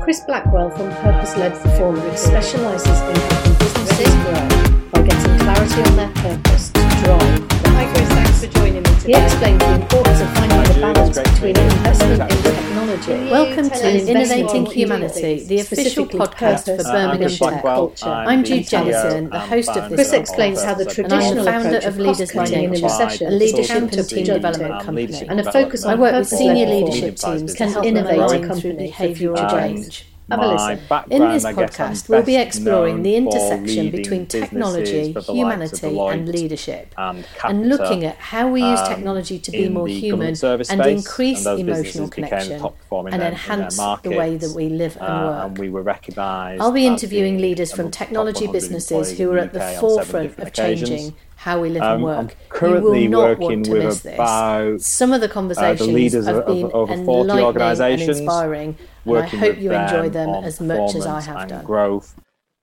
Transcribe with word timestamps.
Chris 0.00 0.20
Blackwell 0.20 0.70
from 0.70 0.90
Purpose 0.96 1.36
Led 1.36 1.52
Performance 1.52 2.20
specialises 2.20 3.00
in 3.02 3.16
helping 3.16 3.54
businesses 3.54 4.14
grow 4.24 4.90
by 4.92 5.02
getting 5.02 5.38
clarity 5.38 5.82
on 5.82 5.96
their 5.96 6.08
purpose 6.14 6.70
to 6.70 6.80
drive. 7.04 7.49
Chris, 7.86 8.08
thanks 8.08 8.44
for 8.44 8.52
joining 8.52 8.82
me 8.82 8.90
today. 9.00 9.18
He 9.18 9.24
explains 9.24 9.58
the 9.58 9.74
importance 9.74 10.20
of 10.20 10.28
finding 10.34 10.74
the 10.74 10.80
balance 10.80 11.18
between 11.18 11.56
investment 11.56 12.32
in 12.32 12.42
technology. 12.42 13.30
Welcome 13.30 13.70
to 13.70 14.10
Innovating 14.10 14.66
Humanity, 14.66 15.44
the 15.44 15.60
official 15.60 16.06
podcast 16.06 16.64
for 16.76 16.82
Birmingham 16.82 17.30
Tech. 17.30 17.62
Culture. 17.62 18.06
I'm 18.06 18.44
Jude 18.44 18.66
Jennison, 18.66 19.30
the 19.30 19.38
host 19.38 19.70
of 19.70 19.88
this 19.88 19.96
Chris 19.96 20.12
explains 20.12 20.62
how 20.62 20.74
the 20.74 20.84
traditional 20.84 21.44
founder 21.44 21.78
of 21.78 21.98
Leaders 21.98 22.30
cutting 22.30 22.64
in 22.64 22.82
recession 22.82 23.28
a 23.28 23.30
leadership 23.30 23.92
and 23.92 24.08
team 24.08 24.24
development 24.24 24.82
company. 24.82 25.26
and 25.28 25.40
a 25.40 25.52
focus 25.52 25.84
I 25.84 25.94
on 25.94 26.00
work 26.00 26.14
with 26.14 26.28
senior 26.28 26.66
leadership 26.66 27.16
teams 27.16 27.54
can 27.54 27.70
help 27.70 27.86
innovate 27.86 28.44
through 28.60 28.74
behavioural 28.74 29.50
change. 29.50 30.04
Have 30.30 30.40
a 30.40 30.46
listen. 30.52 30.78
In 31.10 31.22
this 31.32 31.44
podcast, 31.44 32.08
we'll 32.08 32.22
be 32.22 32.36
exploring 32.36 33.02
the 33.02 33.16
intersection 33.16 33.90
between 33.90 34.26
technology, 34.26 35.12
for 35.12 35.20
the 35.22 35.32
likes 35.32 35.72
of 35.72 35.80
humanity, 35.80 35.98
and 36.20 36.28
leadership, 36.28 36.94
and, 36.96 37.24
and 37.44 37.68
looking 37.68 38.04
at 38.04 38.16
how 38.16 38.48
we 38.48 38.62
use 38.62 38.80
um, 38.80 38.88
technology 38.88 39.38
to 39.38 39.50
be 39.50 39.68
more 39.68 39.88
human 39.88 40.28
and 40.28 40.38
space, 40.38 40.70
increase 40.70 41.46
and 41.46 41.60
emotional 41.60 42.08
connection 42.08 42.52
and 42.62 43.14
in 43.14 43.20
their- 43.20 43.28
in 43.28 43.32
enhance 43.32 43.76
the 44.02 44.10
way 44.10 44.36
that 44.36 44.52
we 44.54 44.68
live 44.68 44.96
and 44.96 45.04
uh, 45.06 45.26
work. 45.26 45.46
and 45.46 45.58
we 45.58 45.68
were 45.68 45.82
recognised. 45.82 46.60
I'll 46.62 46.72
be 46.72 46.86
interviewing 46.86 47.38
leaders 47.38 47.70
from 47.72 47.80
amongst 47.80 47.98
the 47.98 48.04
top 48.04 48.08
technology 48.08 48.46
businesses 48.46 49.18
who 49.18 49.30
are 49.32 49.38
at 49.38 49.52
the 49.52 49.60
UK 49.60 49.64
on 49.82 49.90
seven 50.04 50.04
forefront 50.04 50.38
of 50.38 50.52
changing. 50.52 51.14
How 51.40 51.58
we 51.58 51.70
live 51.70 51.80
Um, 51.80 52.04
and 52.04 52.10
I'm 52.10 52.26
work. 52.26 52.36
currently 52.50 53.08
will 53.08 53.22
not 53.22 53.40
working 53.40 53.46
want 53.46 53.64
to 53.64 53.72
with 53.72 53.84
miss 53.84 54.00
this. 54.00 54.86
Some 54.86 55.14
of 55.14 55.22
the 55.22 55.30
uh, 55.30 55.32
conversations 55.32 55.88
the 55.88 55.94
leaders 55.94 56.26
have 56.26 56.36
of, 56.36 56.46
been 56.46 56.66
of 56.66 56.74
over 56.74 56.92
40 56.92 57.00
enlightening 57.00 57.30
and 57.30 57.46
organisations, 57.46 58.18
inspiring, 58.18 58.76
and 59.06 59.16
I 59.16 59.26
hope 59.26 59.56
you 59.56 59.72
enjoy 59.72 60.10
them 60.10 60.28
as 60.44 60.60
much 60.60 60.94
as 60.94 61.06
I 61.06 61.22
have 61.22 61.48
done. 61.48 61.64
growth. 61.64 62.14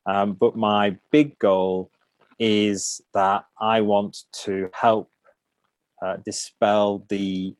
Um, 0.05 0.33
but 0.33 0.55
my 0.55 0.95
big 1.09 1.39
goal 1.39 1.89
is 2.37 3.01
that 3.15 3.45
I 3.59 3.81
want 3.81 4.25
to 4.43 4.69
help 4.73 5.09
uh, 6.03 6.17
dispel 6.23 7.03
the, 7.09 7.55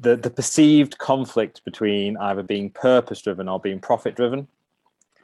the 0.00 0.16
the 0.16 0.30
perceived 0.30 0.98
conflict 0.98 1.64
between 1.64 2.16
either 2.16 2.42
being 2.42 2.68
purpose 2.70 3.22
driven 3.22 3.48
or 3.48 3.60
being 3.60 3.78
profit 3.78 4.16
driven. 4.16 4.48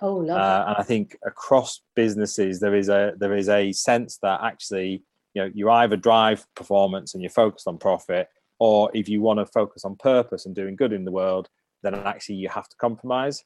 Oh, 0.01 0.14
love 0.14 0.39
Uh, 0.39 0.64
and 0.69 0.77
I 0.79 0.85
think 0.85 1.17
across 1.27 1.81
businesses 1.97 2.61
there 2.61 2.77
is 2.77 2.89
a 2.89 3.14
there 3.17 3.35
is 3.35 3.48
a 3.48 3.73
sense 3.73 4.19
that 4.19 4.41
actually 4.45 5.03
you 5.39 5.44
know 5.44 5.53
you 5.55 5.70
either 5.70 5.97
drive 5.97 6.47
performance 6.56 7.14
and 7.14 7.22
you're 7.22 7.31
focused 7.31 7.69
on 7.69 7.78
profit, 7.78 8.28
or 8.58 8.91
if 8.92 9.08
you 9.08 9.20
want 9.20 9.39
to 9.39 9.47
focus 9.47 9.84
on 9.84 9.95
purpose 9.97 10.47
and 10.47 10.55
doing 10.55 10.75
good 10.75 10.92
in 10.92 11.05
the 11.05 11.12
world, 11.12 11.48
then 11.84 11.95
actually 11.95 12.34
you 12.34 12.48
have 12.48 12.69
to 12.69 12.77
compromise. 12.77 13.45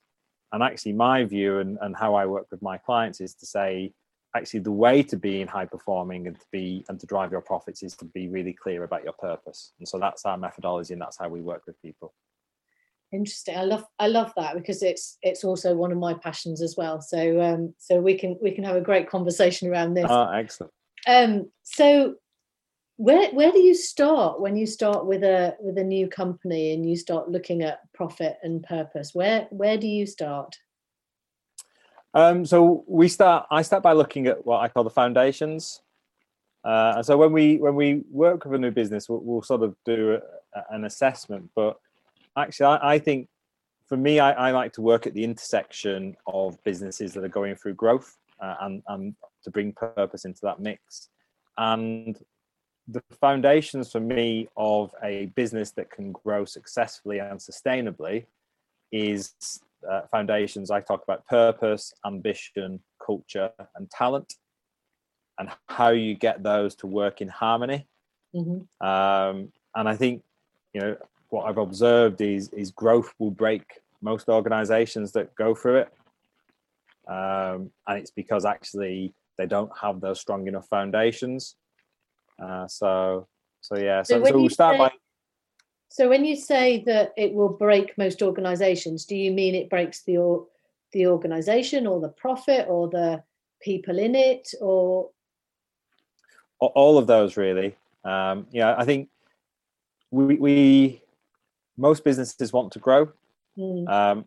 And 0.52 0.62
actually, 0.62 0.94
my 0.94 1.24
view 1.24 1.58
and, 1.58 1.78
and 1.82 1.94
how 1.94 2.14
I 2.14 2.24
work 2.26 2.46
with 2.50 2.62
my 2.62 2.78
clients 2.78 3.20
is 3.20 3.34
to 3.36 3.46
say, 3.46 3.92
actually, 4.34 4.60
the 4.60 4.72
way 4.72 5.02
to 5.02 5.16
be 5.16 5.42
in 5.42 5.48
high 5.48 5.66
performing 5.66 6.26
and 6.28 6.38
to 6.38 6.46
be 6.50 6.84
and 6.88 6.98
to 6.98 7.06
drive 7.06 7.30
your 7.30 7.42
profits 7.42 7.82
is 7.82 7.94
to 7.96 8.06
be 8.06 8.28
really 8.28 8.54
clear 8.54 8.84
about 8.84 9.04
your 9.04 9.14
purpose. 9.14 9.72
And 9.78 9.86
so 9.86 9.98
that's 9.98 10.24
our 10.24 10.38
methodology, 10.38 10.94
and 10.94 11.02
that's 11.02 11.18
how 11.18 11.28
we 11.28 11.42
work 11.42 11.64
with 11.66 11.80
people. 11.82 12.14
interesting 13.12 13.56
i 13.58 13.62
love 13.62 13.84
i 13.98 14.06
love 14.08 14.32
that 14.36 14.54
because 14.54 14.82
it's 14.82 15.18
it's 15.20 15.44
also 15.44 15.74
one 15.74 15.92
of 15.92 15.98
my 15.98 16.14
passions 16.14 16.62
as 16.62 16.76
well 16.78 16.98
so 17.00 17.20
um 17.42 17.74
so 17.76 18.00
we 18.00 18.14
can 18.20 18.38
we 18.40 18.50
can 18.50 18.64
have 18.64 18.76
a 18.76 18.80
great 18.80 19.06
conversation 19.06 19.68
around 19.68 19.92
this 19.92 20.10
Oh, 20.10 20.30
excellent. 20.32 20.72
Um 21.08 21.50
so 21.62 22.14
where 22.96 23.30
where 23.32 23.50
do 23.50 23.58
you 23.58 23.74
start 23.74 24.40
when 24.40 24.56
you 24.56 24.66
start 24.66 25.06
with 25.06 25.24
a 25.24 25.56
with 25.60 25.78
a 25.78 25.84
new 25.84 26.06
company 26.06 26.72
and 26.72 26.88
you 26.88 26.96
start 26.96 27.30
looking 27.30 27.62
at 27.62 27.80
profit 27.92 28.38
and 28.42 28.62
purpose 28.62 29.14
where 29.14 29.48
where 29.50 29.76
do 29.76 29.86
you 29.86 30.06
start 30.06 30.56
Um, 32.14 32.44
so 32.44 32.84
we 32.86 33.08
start. 33.08 33.46
I 33.50 33.62
start 33.62 33.82
by 33.82 33.94
looking 33.94 34.26
at 34.26 34.44
what 34.44 34.60
I 34.60 34.68
call 34.68 34.84
the 34.84 34.90
foundations. 34.90 35.80
Uh, 36.64 36.92
and 36.96 37.06
so 37.06 37.16
when 37.16 37.32
we 37.32 37.56
when 37.56 37.74
we 37.74 38.04
work 38.10 38.44
with 38.44 38.54
a 38.54 38.58
new 38.58 38.70
business, 38.70 39.08
we'll, 39.08 39.20
we'll 39.20 39.42
sort 39.42 39.62
of 39.62 39.74
do 39.84 40.20
a, 40.54 40.74
an 40.74 40.84
assessment. 40.84 41.50
But 41.54 41.78
actually, 42.36 42.66
I, 42.66 42.94
I 42.94 42.98
think 42.98 43.28
for 43.88 43.96
me, 43.96 44.20
I, 44.20 44.32
I 44.32 44.50
like 44.52 44.74
to 44.74 44.82
work 44.82 45.06
at 45.06 45.14
the 45.14 45.24
intersection 45.24 46.16
of 46.26 46.62
businesses 46.64 47.14
that 47.14 47.24
are 47.24 47.28
going 47.28 47.56
through 47.56 47.74
growth 47.74 48.16
uh, 48.42 48.56
and 48.62 48.82
and 48.88 49.14
to 49.44 49.50
bring 49.50 49.72
purpose 49.72 50.24
into 50.24 50.40
that 50.42 50.60
mix. 50.60 51.08
And 51.56 52.18
the 52.88 53.02
foundations 53.20 53.92
for 53.92 54.00
me 54.00 54.48
of 54.56 54.92
a 55.02 55.26
business 55.26 55.70
that 55.72 55.90
can 55.90 56.12
grow 56.12 56.44
successfully 56.44 57.20
and 57.20 57.38
sustainably 57.38 58.26
is 58.90 59.32
uh, 59.88 60.02
foundations, 60.10 60.70
I 60.70 60.80
talk 60.80 61.02
about 61.02 61.26
purpose, 61.26 61.94
ambition, 62.04 62.80
culture, 63.04 63.50
and 63.76 63.90
talent, 63.90 64.34
and 65.38 65.48
how 65.68 65.90
you 65.90 66.14
get 66.14 66.42
those 66.42 66.74
to 66.76 66.86
work 66.86 67.20
in 67.20 67.28
harmony. 67.28 67.86
hmm 68.34 68.60
Um, 68.80 69.52
and 69.74 69.88
I 69.88 69.96
think, 69.96 70.22
you 70.74 70.80
know, 70.80 70.96
what 71.30 71.46
I've 71.48 71.58
observed 71.58 72.20
is 72.20 72.50
is 72.50 72.70
growth 72.70 73.14
will 73.18 73.30
break 73.30 73.64
most 74.02 74.28
organisations 74.28 75.12
that 75.12 75.34
go 75.34 75.54
through 75.54 75.76
it, 75.76 75.92
um, 77.08 77.70
and 77.86 77.98
it's 77.98 78.10
because 78.10 78.44
actually 78.44 79.14
they 79.38 79.46
don't 79.46 79.70
have 79.80 80.00
those 80.00 80.20
strong 80.20 80.46
enough 80.46 80.68
foundations. 80.68 81.56
Uh, 82.42 82.66
so, 82.66 83.26
so 83.60 83.76
yeah. 83.78 84.02
So 84.02 84.18
So, 84.20 84.24
so 84.26 84.38
we'll 84.38 84.48
start 84.48 84.74
say- 84.76 84.78
by 84.78 84.90
so 85.88 86.08
when 86.08 86.24
you 86.24 86.36
say 86.36 86.82
that 86.86 87.12
it 87.18 87.34
will 87.34 87.50
break 87.50 87.98
most 87.98 88.22
organizations 88.22 89.04
do 89.04 89.14
you 89.14 89.30
mean 89.30 89.54
it 89.54 89.68
breaks 89.68 90.02
the 90.04 90.16
or 90.16 90.46
the 90.92 91.06
organization 91.06 91.86
or 91.86 92.00
the 92.00 92.08
profit 92.08 92.66
or 92.66 92.88
the 92.88 93.22
people 93.60 93.98
in 93.98 94.14
it 94.14 94.48
or 94.60 95.10
all 96.60 96.96
of 96.96 97.06
those 97.06 97.36
really 97.36 97.76
um 98.04 98.46
yeah 98.50 98.74
i 98.78 98.84
think 98.86 99.08
we 100.10 100.36
we 100.36 101.02
most 101.76 102.04
businesses 102.04 102.52
want 102.52 102.72
to 102.72 102.78
grow 102.78 103.08
Hmm, 103.54 103.86
um 103.86 104.24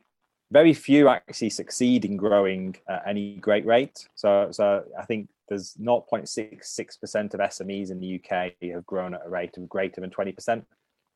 very 0.59 0.73
few 0.73 1.07
actually 1.09 1.49
succeed 1.49 2.05
in 2.05 2.15
growing 2.15 2.75
at 2.87 3.03
any 3.05 3.35
great 3.47 3.65
rate. 3.65 4.07
So 4.15 4.49
so 4.51 4.83
i 5.01 5.05
think 5.05 5.29
there's 5.47 5.75
0.66% 5.75 7.33
of 7.35 7.39
smes 7.39 7.91
in 7.91 7.99
the 7.99 8.09
uk 8.17 8.31
have 8.73 8.85
grown 8.85 9.13
at 9.13 9.21
a 9.25 9.29
rate 9.29 9.55
of 9.57 9.69
greater 9.69 10.01
than 10.01 10.09
20% 10.09 10.65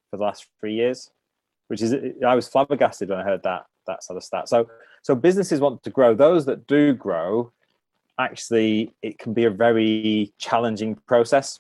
for 0.09 0.17
the 0.17 0.23
last 0.23 0.45
three 0.59 0.75
years 0.75 1.09
which 1.67 1.81
is 1.81 1.91
i 2.31 2.35
was 2.35 2.47
flabbergasted 2.47 3.09
when 3.09 3.19
i 3.19 3.23
heard 3.23 3.41
that 3.43 3.65
that 3.89 4.03
sort 4.03 4.17
of 4.17 4.23
stat. 4.23 4.47
So 4.47 4.69
so 5.01 5.15
businesses 5.15 5.59
want 5.59 5.83
to 5.83 5.89
grow. 5.89 6.13
Those 6.13 6.45
that 6.45 6.67
do 6.67 6.93
grow 6.93 7.51
actually 8.17 8.93
it 9.01 9.17
can 9.19 9.33
be 9.33 9.45
a 9.45 9.49
very 9.49 10.33
challenging 10.37 10.95
process. 11.07 11.59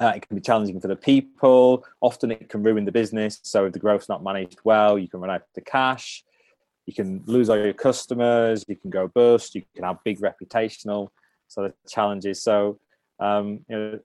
Uh, 0.00 0.12
it 0.16 0.26
can 0.26 0.34
be 0.36 0.40
challenging 0.40 0.80
for 0.80 0.88
the 0.88 0.96
people. 0.96 1.84
Often 2.00 2.30
it 2.32 2.48
can 2.48 2.62
ruin 2.62 2.84
the 2.86 2.92
business. 2.92 3.40
So 3.42 3.66
if 3.66 3.72
the 3.74 3.78
growth's 3.78 4.08
not 4.08 4.22
managed 4.22 4.60
well 4.64 4.98
you 4.98 5.08
can 5.08 5.20
run 5.20 5.30
out 5.30 5.42
of 5.42 5.54
the 5.54 5.60
cash 5.60 6.24
you 6.92 7.04
can 7.04 7.22
lose 7.26 7.48
all 7.48 7.56
your 7.56 7.72
customers 7.72 8.64
you 8.68 8.76
can 8.76 8.90
go 8.90 9.08
bust 9.08 9.54
you 9.54 9.62
can 9.74 9.84
have 9.84 9.96
big 10.04 10.20
reputational 10.20 11.08
sort 11.48 11.66
of 11.66 11.74
challenges. 11.88 12.42
So 12.42 12.78
um, 13.20 13.60
you 13.68 13.76
know 13.76 14.00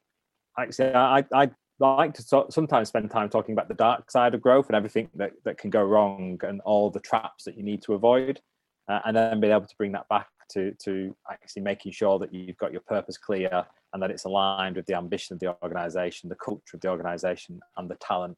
actually 0.59 0.93
i 0.93 1.23
i 1.33 1.49
like 1.79 2.13
to 2.13 2.23
so- 2.23 2.47
sometimes 2.49 2.87
spend 2.87 3.11
time 3.11 3.29
talking 3.29 3.53
about 3.53 3.67
the 3.67 3.73
dark 3.75 4.09
side 4.09 4.33
of 4.33 4.41
growth 4.41 4.67
and 4.67 4.75
everything 4.75 5.07
that, 5.13 5.31
that 5.45 5.59
can 5.59 5.69
go 5.69 5.83
wrong 5.83 6.39
and 6.41 6.59
all 6.61 6.89
the 6.89 6.99
traps 6.99 7.43
that 7.43 7.55
you 7.55 7.61
need 7.61 7.83
to 7.83 7.93
avoid 7.93 8.41
uh, 8.87 8.99
and 9.05 9.15
then 9.15 9.39
being 9.39 9.53
able 9.53 9.67
to 9.67 9.75
bring 9.77 9.91
that 9.91 10.07
back 10.09 10.27
to 10.49 10.73
to 10.83 11.15
actually 11.29 11.61
making 11.61 11.91
sure 11.91 12.17
that 12.17 12.33
you've 12.33 12.57
got 12.57 12.71
your 12.71 12.81
purpose 12.81 13.17
clear 13.17 13.63
and 13.93 14.01
that 14.01 14.09
it's 14.09 14.25
aligned 14.25 14.75
with 14.75 14.87
the 14.87 14.95
ambition 14.95 15.33
of 15.33 15.39
the 15.39 15.55
organization 15.61 16.29
the 16.29 16.35
culture 16.35 16.75
of 16.75 16.81
the 16.81 16.89
organization 16.89 17.59
and 17.77 17.89
the 17.89 17.95
talent 17.95 18.37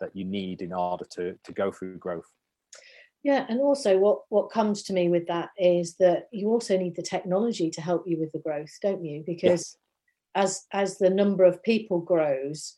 that 0.00 0.14
you 0.14 0.24
need 0.24 0.62
in 0.62 0.72
order 0.72 1.04
to 1.10 1.34
to 1.42 1.52
go 1.52 1.72
through 1.72 1.98
growth 1.98 2.30
yeah 3.26 3.44
and 3.48 3.60
also 3.60 3.98
what 3.98 4.20
what 4.28 4.52
comes 4.52 4.84
to 4.84 4.92
me 4.92 5.08
with 5.08 5.26
that 5.26 5.50
is 5.58 5.96
that 5.96 6.28
you 6.30 6.48
also 6.48 6.78
need 6.78 6.94
the 6.94 7.02
technology 7.02 7.68
to 7.70 7.80
help 7.80 8.04
you 8.06 8.16
with 8.20 8.30
the 8.30 8.38
growth 8.38 8.72
don't 8.80 9.04
you? 9.04 9.24
Because 9.26 9.76
as 10.36 10.64
as 10.72 10.98
the 10.98 11.10
number 11.10 11.42
of 11.42 11.62
people 11.64 11.98
grows 11.98 12.76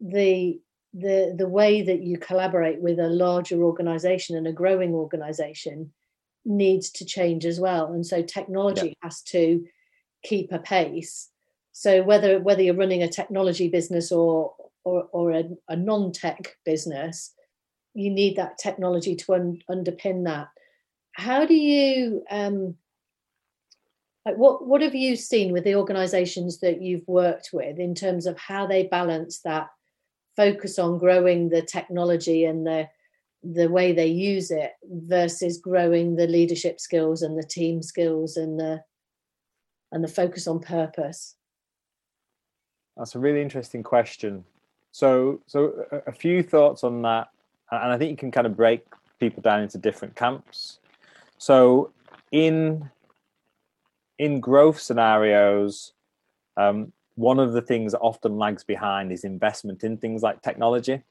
the 0.00 0.60
the 0.94 1.34
the 1.36 1.48
way 1.48 1.82
that 1.82 2.02
you 2.02 2.18
collaborate 2.18 2.80
with 2.80 3.00
a 3.00 3.08
larger 3.08 3.64
organization 3.64 4.36
and 4.36 4.46
a 4.46 4.52
growing 4.52 4.94
organization 4.94 5.92
needs 6.44 6.90
to 6.90 7.04
change 7.04 7.44
as 7.44 7.58
well. 7.58 7.92
And 7.92 8.06
so 8.06 8.22
technology 8.22 8.94
has 9.02 9.22
to 9.22 9.66
keep 10.22 10.52
a 10.52 10.60
pace. 10.60 11.30
So 11.72 12.04
whether 12.04 12.38
whether 12.38 12.62
you're 12.62 12.74
running 12.84 13.02
a 13.02 13.08
technology 13.08 13.68
business 13.68 14.12
or 14.12 14.54
or, 14.84 15.08
or 15.12 15.32
a, 15.32 15.44
a 15.68 15.74
non-tech 15.74 16.56
business 16.64 17.34
you 17.94 18.10
need 18.10 18.36
that 18.36 18.58
technology 18.58 19.16
to 19.16 19.34
un- 19.34 19.62
underpin 19.70 20.24
that. 20.24 20.48
How 21.12 21.44
do 21.44 21.54
you 21.54 22.22
um 22.30 22.76
like 24.26 24.36
what 24.36 24.66
what 24.66 24.82
have 24.82 24.94
you 24.94 25.16
seen 25.16 25.52
with 25.52 25.64
the 25.64 25.74
organizations 25.74 26.60
that 26.60 26.82
you've 26.82 27.06
worked 27.08 27.50
with 27.52 27.78
in 27.78 27.94
terms 27.94 28.26
of 28.26 28.38
how 28.38 28.66
they 28.66 28.84
balance 28.84 29.40
that 29.40 29.68
focus 30.36 30.78
on 30.78 30.98
growing 30.98 31.48
the 31.48 31.62
technology 31.62 32.44
and 32.44 32.66
the 32.66 32.88
the 33.42 33.68
way 33.68 33.92
they 33.92 34.06
use 34.06 34.50
it 34.50 34.72
versus 34.84 35.58
growing 35.58 36.16
the 36.16 36.26
leadership 36.26 36.78
skills 36.78 37.22
and 37.22 37.38
the 37.38 37.46
team 37.46 37.82
skills 37.82 38.36
and 38.36 38.60
the 38.60 38.82
and 39.92 40.04
the 40.04 40.08
focus 40.08 40.46
on 40.46 40.60
purpose? 40.60 41.36
That's 42.96 43.14
a 43.14 43.18
really 43.18 43.40
interesting 43.40 43.82
question. 43.82 44.44
So 44.92 45.40
so 45.46 45.86
a 46.06 46.12
few 46.12 46.42
thoughts 46.42 46.84
on 46.84 47.02
that 47.02 47.28
and 47.70 47.92
i 47.92 47.98
think 47.98 48.10
you 48.10 48.16
can 48.16 48.30
kind 48.30 48.46
of 48.46 48.56
break 48.56 48.84
people 49.18 49.42
down 49.42 49.60
into 49.60 49.78
different 49.78 50.14
camps 50.16 50.78
so 51.38 51.90
in 52.32 52.88
in 54.18 54.40
growth 54.40 54.78
scenarios 54.78 55.92
um, 56.56 56.92
one 57.14 57.38
of 57.38 57.52
the 57.52 57.60
things 57.62 57.92
that 57.92 57.98
often 57.98 58.38
lags 58.38 58.64
behind 58.64 59.12
is 59.12 59.24
investment 59.24 59.84
in 59.84 59.96
things 59.96 60.22
like 60.22 60.42
technology 60.42 61.02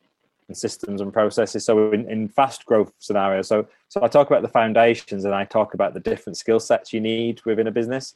and 0.48 0.58
systems 0.58 1.02
and 1.02 1.14
processes. 1.14 1.64
So 1.64 1.92
in, 1.92 2.10
in 2.10 2.28
fast 2.28 2.66
growth 2.66 2.92
scenarios, 3.00 3.48
so 3.48 3.68
so 3.88 4.02
I 4.04 4.08
talk 4.08 4.28
about 4.28 4.42
the 4.42 4.48
foundations 4.48 5.26
and 5.26 5.36
I 5.36 5.46
talk 5.46 5.74
about 5.74 5.94
the 5.94 6.00
different 6.00 6.38
skill 6.38 6.60
sets 6.60 6.92
you 6.92 7.00
need 7.00 7.42
within 7.46 7.68
a 7.68 7.72
business. 7.72 8.16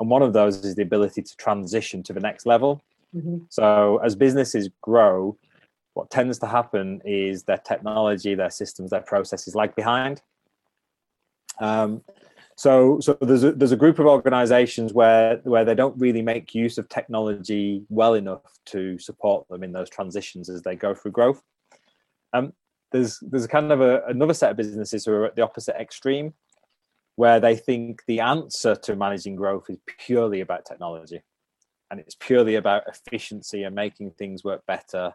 And 0.00 0.10
one 0.10 0.22
of 0.22 0.32
those 0.32 0.64
is 0.64 0.74
the 0.74 0.82
ability 0.82 1.22
to 1.22 1.36
transition 1.36 2.02
to 2.04 2.12
the 2.12 2.20
next 2.20 2.46
level. 2.46 2.82
Mm-hmm. 3.14 3.44
So 3.48 4.00
as 4.02 4.16
businesses 4.16 4.68
grow, 4.80 5.36
what 5.94 6.10
tends 6.10 6.38
to 6.40 6.46
happen 6.46 7.00
is 7.04 7.44
their 7.44 7.58
technology, 7.58 8.34
their 8.34 8.50
systems, 8.50 8.90
their 8.90 9.00
processes 9.00 9.54
lag 9.54 9.74
behind. 9.74 10.20
Um, 11.60 12.02
so, 12.56 13.00
so 13.00 13.16
there's 13.20 13.42
a, 13.42 13.52
there's 13.52 13.72
a 13.72 13.76
group 13.76 13.98
of 13.98 14.06
organisations 14.06 14.92
where 14.92 15.40
where 15.44 15.64
they 15.64 15.74
don't 15.74 15.98
really 15.98 16.22
make 16.22 16.54
use 16.54 16.78
of 16.78 16.88
technology 16.88 17.84
well 17.88 18.14
enough 18.14 18.58
to 18.66 18.98
support 18.98 19.48
them 19.48 19.64
in 19.64 19.72
those 19.72 19.90
transitions 19.90 20.48
as 20.48 20.62
they 20.62 20.76
go 20.76 20.94
through 20.94 21.12
growth. 21.12 21.42
Um, 22.32 22.52
there's 22.92 23.18
there's 23.22 23.44
a 23.44 23.48
kind 23.48 23.72
of 23.72 23.80
a, 23.80 24.04
another 24.06 24.34
set 24.34 24.52
of 24.52 24.56
businesses 24.56 25.04
who 25.04 25.12
are 25.12 25.26
at 25.26 25.36
the 25.36 25.42
opposite 25.42 25.80
extreme, 25.80 26.34
where 27.16 27.40
they 27.40 27.56
think 27.56 28.02
the 28.06 28.20
answer 28.20 28.76
to 28.76 28.94
managing 28.94 29.34
growth 29.34 29.68
is 29.68 29.78
purely 29.98 30.40
about 30.40 30.64
technology, 30.64 31.22
and 31.90 31.98
it's 31.98 32.14
purely 32.14 32.54
about 32.54 32.84
efficiency 32.86 33.64
and 33.64 33.74
making 33.74 34.12
things 34.12 34.44
work 34.44 34.62
better. 34.66 35.12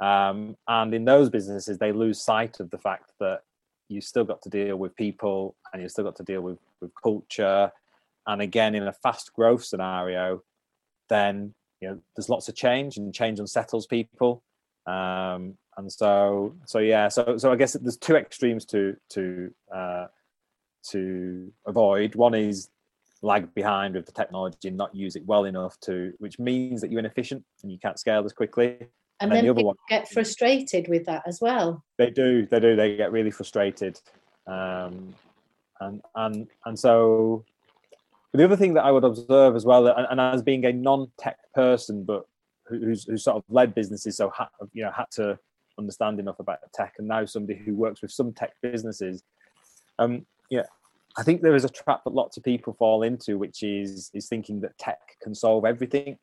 Um, 0.00 0.56
and 0.68 0.92
in 0.94 1.04
those 1.04 1.30
businesses, 1.30 1.78
they 1.78 1.92
lose 1.92 2.22
sight 2.22 2.60
of 2.60 2.70
the 2.70 2.78
fact 2.78 3.12
that 3.20 3.40
you 3.88 4.00
still 4.00 4.24
got 4.24 4.42
to 4.42 4.50
deal 4.50 4.76
with 4.76 4.96
people 4.96 5.54
and 5.72 5.80
you 5.80 5.88
still 5.88 6.04
got 6.04 6.16
to 6.16 6.24
deal 6.24 6.40
with 6.40 6.58
with 6.80 6.90
culture. 7.02 7.70
And 8.26 8.42
again 8.42 8.74
in 8.74 8.82
a 8.82 8.92
fast 8.92 9.32
growth 9.32 9.64
scenario 9.64 10.42
then 11.08 11.54
you 11.80 11.88
know 11.88 11.98
there's 12.16 12.28
lots 12.28 12.48
of 12.48 12.54
change 12.54 12.96
and 12.96 13.14
change 13.14 13.38
unsettles 13.38 13.86
people. 13.86 14.42
Um, 14.86 15.56
and 15.76 15.92
so 15.92 16.54
so 16.64 16.78
yeah 16.78 17.08
so 17.08 17.36
so 17.36 17.52
i 17.52 17.56
guess 17.56 17.74
there's 17.74 17.98
two 17.98 18.16
extremes 18.16 18.64
to 18.66 18.96
to 19.10 19.52
uh, 19.74 20.06
to 20.90 21.52
avoid. 21.66 22.14
One 22.14 22.34
is 22.34 22.68
lag 23.22 23.52
behind 23.54 23.94
with 23.94 24.06
the 24.06 24.12
technology 24.12 24.68
and 24.68 24.76
not 24.76 24.94
use 24.94 25.16
it 25.16 25.26
well 25.26 25.44
enough 25.44 25.78
to 25.80 26.12
which 26.18 26.38
means 26.38 26.80
that 26.80 26.90
you're 26.90 27.00
inefficient 27.00 27.44
and 27.62 27.72
you 27.72 27.78
can't 27.78 27.98
scale 27.98 28.24
as 28.24 28.32
quickly 28.32 28.76
and, 29.20 29.30
and 29.30 29.32
then, 29.32 29.44
the 29.44 29.50
other 29.50 29.64
one 29.64 29.76
get 29.88 30.08
frustrated 30.08 30.88
with 30.88 31.06
that 31.06 31.22
as 31.26 31.40
well. 31.40 31.82
They 31.98 32.10
do 32.10 32.46
they 32.46 32.60
do 32.60 32.76
they 32.76 32.96
get 32.96 33.12
really 33.12 33.30
frustrated 33.30 34.00
um, 34.46 35.14
and 35.80 36.02
and 36.14 36.48
and 36.64 36.78
so 36.78 37.44
the 38.32 38.44
other 38.44 38.56
thing 38.56 38.74
that 38.74 38.84
i 38.84 38.90
would 38.90 39.04
observe 39.04 39.56
as 39.56 39.64
well 39.64 39.86
and, 39.86 40.06
and 40.10 40.20
as 40.20 40.42
being 40.42 40.64
a 40.64 40.72
non-tech 40.72 41.38
person 41.54 42.04
but 42.04 42.26
who's, 42.66 43.04
who's 43.04 43.24
sort 43.24 43.36
of 43.36 43.44
led 43.48 43.74
businesses 43.74 44.16
so 44.16 44.30
ha, 44.30 44.48
you 44.72 44.82
know 44.82 44.90
had 44.90 45.10
to 45.10 45.38
understand 45.78 46.18
enough 46.18 46.38
about 46.38 46.58
tech 46.72 46.94
and 46.98 47.08
now 47.08 47.24
somebody 47.24 47.58
who 47.58 47.74
works 47.74 48.02
with 48.02 48.10
some 48.10 48.32
tech 48.32 48.52
businesses 48.62 49.22
um 49.98 50.24
yeah 50.50 50.62
i 51.18 51.22
think 51.22 51.42
there 51.42 51.54
is 51.54 51.64
a 51.64 51.68
trap 51.68 52.02
that 52.04 52.14
lots 52.14 52.36
of 52.36 52.42
people 52.42 52.72
fall 52.72 53.02
into 53.02 53.38
which 53.38 53.62
is 53.62 54.10
is 54.14 54.28
thinking 54.28 54.60
that 54.60 54.76
tech 54.78 54.98
can 55.22 55.34
solve 55.34 55.64
everything 55.64 56.18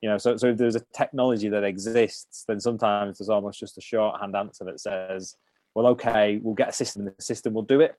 you 0.00 0.08
know 0.08 0.18
so, 0.18 0.36
so 0.36 0.48
if 0.48 0.56
there's 0.56 0.76
a 0.76 0.84
technology 0.94 1.48
that 1.48 1.64
exists 1.64 2.44
then 2.48 2.60
sometimes 2.60 3.18
there's 3.18 3.28
almost 3.28 3.60
just 3.60 3.78
a 3.78 3.80
shorthand 3.80 4.34
answer 4.34 4.64
that 4.64 4.80
says 4.80 5.36
well 5.74 5.86
okay 5.86 6.38
we'll 6.42 6.54
get 6.54 6.68
a 6.68 6.72
system 6.72 7.04
the 7.04 7.14
system 7.18 7.54
will 7.54 7.62
do 7.62 7.80
it. 7.80 7.96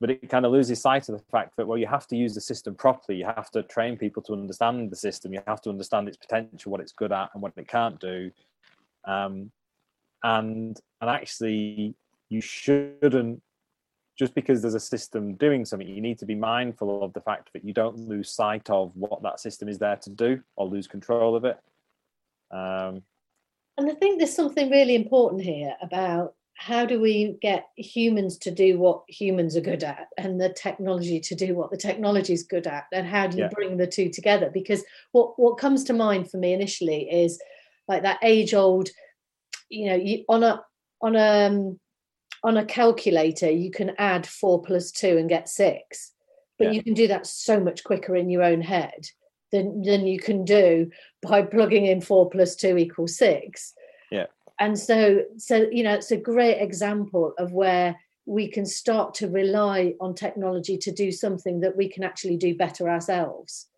But 0.00 0.10
it 0.10 0.28
kind 0.28 0.44
of 0.44 0.52
loses 0.52 0.82
sight 0.82 1.08
of 1.08 1.16
the 1.16 1.24
fact 1.30 1.56
that 1.56 1.66
well 1.66 1.78
you 1.78 1.86
have 1.86 2.06
to 2.08 2.16
use 2.16 2.34
the 2.34 2.40
system 2.40 2.74
properly. 2.74 3.18
You 3.18 3.26
have 3.26 3.50
to 3.52 3.62
train 3.62 3.96
people 3.96 4.22
to 4.24 4.32
understand 4.32 4.90
the 4.90 4.96
system. 4.96 5.32
You 5.32 5.40
have 5.46 5.62
to 5.62 5.70
understand 5.70 6.08
its 6.08 6.16
potential 6.16 6.72
what 6.72 6.80
it's 6.80 6.92
good 6.92 7.12
at 7.12 7.30
and 7.32 7.42
what 7.42 7.52
it 7.56 7.68
can't 7.68 7.98
do. 8.00 8.30
Um, 9.04 9.50
and 10.22 10.78
and 11.00 11.10
actually 11.10 11.94
you 12.28 12.40
shouldn't 12.40 13.42
just 14.18 14.34
because 14.34 14.62
there's 14.62 14.74
a 14.74 14.80
system 14.80 15.34
doing 15.34 15.64
something, 15.64 15.88
you 15.88 16.00
need 16.00 16.18
to 16.18 16.26
be 16.26 16.34
mindful 16.34 17.02
of 17.02 17.12
the 17.12 17.20
fact 17.20 17.50
that 17.52 17.64
you 17.64 17.72
don't 17.72 17.98
lose 17.98 18.30
sight 18.30 18.70
of 18.70 18.92
what 18.94 19.22
that 19.22 19.40
system 19.40 19.68
is 19.68 19.78
there 19.78 19.96
to 19.96 20.10
do 20.10 20.40
or 20.56 20.66
lose 20.66 20.86
control 20.86 21.34
of 21.34 21.44
it. 21.44 21.58
Um, 22.50 23.02
and 23.76 23.90
I 23.90 23.94
think 23.94 24.18
there's 24.18 24.34
something 24.34 24.70
really 24.70 24.94
important 24.94 25.42
here 25.42 25.74
about 25.82 26.34
how 26.56 26.86
do 26.86 27.00
we 27.00 27.36
get 27.42 27.68
humans 27.76 28.38
to 28.38 28.50
do 28.50 28.78
what 28.78 29.02
humans 29.08 29.56
are 29.56 29.60
good 29.60 29.82
at 29.82 30.06
and 30.16 30.40
the 30.40 30.50
technology 30.50 31.18
to 31.18 31.34
do 31.34 31.54
what 31.54 31.70
the 31.72 31.76
technology 31.76 32.32
is 32.32 32.44
good 32.44 32.68
at 32.68 32.84
and 32.92 33.06
how 33.06 33.26
do 33.26 33.36
you 33.36 33.42
yeah. 33.42 33.50
bring 33.52 33.76
the 33.76 33.86
two 33.86 34.08
together 34.08 34.50
because 34.54 34.84
what 35.10 35.36
what 35.38 35.58
comes 35.58 35.82
to 35.82 35.92
mind 35.92 36.30
for 36.30 36.36
me 36.36 36.52
initially 36.52 37.10
is 37.10 37.40
like 37.88 38.02
that 38.02 38.20
age 38.22 38.54
old 38.54 38.88
you 39.68 39.86
know 39.86 39.96
you 39.96 40.24
on 40.28 40.44
a 40.44 40.64
on 41.02 41.16
a 41.16 41.46
um, 41.46 41.80
on 42.44 42.58
a 42.58 42.64
calculator 42.64 43.50
you 43.50 43.70
can 43.70 43.92
add 43.98 44.26
four 44.26 44.62
plus 44.62 44.90
two 44.92 45.16
and 45.16 45.28
get 45.28 45.48
six 45.48 46.12
but 46.58 46.66
yeah. 46.66 46.72
you 46.72 46.82
can 46.82 46.94
do 46.94 47.08
that 47.08 47.26
so 47.26 47.58
much 47.58 47.82
quicker 47.82 48.14
in 48.14 48.30
your 48.30 48.42
own 48.42 48.60
head 48.60 49.06
than 49.50 49.82
than 49.82 50.06
you 50.06 50.18
can 50.18 50.44
do 50.44 50.88
by 51.22 51.42
plugging 51.42 51.86
in 51.86 52.00
four 52.00 52.28
plus 52.30 52.54
two 52.54 52.76
equals 52.76 53.16
six 53.16 53.72
yeah 54.10 54.26
and 54.60 54.78
so 54.78 55.22
so 55.36 55.66
you 55.72 55.82
know 55.82 55.94
it's 55.94 56.10
a 56.10 56.16
great 56.16 56.60
example 56.60 57.32
of 57.38 57.52
where 57.52 57.96
we 58.26 58.48
can 58.48 58.64
start 58.64 59.14
to 59.14 59.28
rely 59.28 59.94
on 60.00 60.14
technology 60.14 60.78
to 60.78 60.90
do 60.90 61.10
something 61.10 61.60
that 61.60 61.76
we 61.76 61.88
can 61.88 62.02
actually 62.04 62.36
do 62.36 62.54
better 62.54 62.88
ourselves 62.88 63.68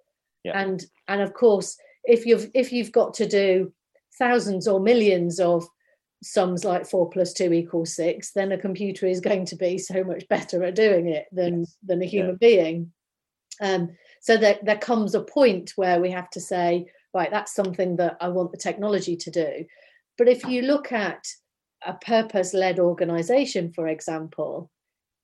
yeah. 0.44 0.58
and 0.60 0.86
and 1.08 1.20
of 1.20 1.34
course 1.34 1.76
if 2.04 2.26
you've 2.26 2.50
if 2.54 2.72
you've 2.72 2.92
got 2.92 3.14
to 3.14 3.26
do 3.26 3.72
thousands 4.18 4.66
or 4.66 4.80
millions 4.80 5.40
of 5.40 5.66
sums 6.22 6.64
like 6.64 6.86
four 6.86 7.08
plus 7.10 7.32
two 7.32 7.52
equals 7.52 7.94
six, 7.94 8.32
then 8.32 8.52
a 8.52 8.58
computer 8.58 9.06
is 9.06 9.20
going 9.20 9.44
to 9.46 9.56
be 9.56 9.78
so 9.78 10.02
much 10.02 10.26
better 10.28 10.62
at 10.64 10.74
doing 10.74 11.08
it 11.08 11.26
than 11.32 11.60
yes. 11.60 11.76
than 11.86 12.02
a 12.02 12.06
human 12.06 12.38
yeah. 12.40 12.48
being. 12.48 12.92
Um, 13.60 13.90
so 14.20 14.36
that 14.36 14.64
there 14.64 14.78
comes 14.78 15.14
a 15.14 15.22
point 15.22 15.72
where 15.76 16.00
we 16.00 16.10
have 16.10 16.28
to 16.30 16.40
say, 16.40 16.86
right, 17.14 17.30
that's 17.30 17.54
something 17.54 17.96
that 17.96 18.16
I 18.20 18.28
want 18.28 18.52
the 18.52 18.58
technology 18.58 19.16
to 19.16 19.30
do. 19.30 19.64
But 20.18 20.28
if 20.28 20.44
you 20.44 20.62
look 20.62 20.92
at 20.92 21.24
a 21.86 21.94
purpose-led 21.94 22.78
organization, 22.78 23.72
for 23.72 23.88
example, 23.88 24.70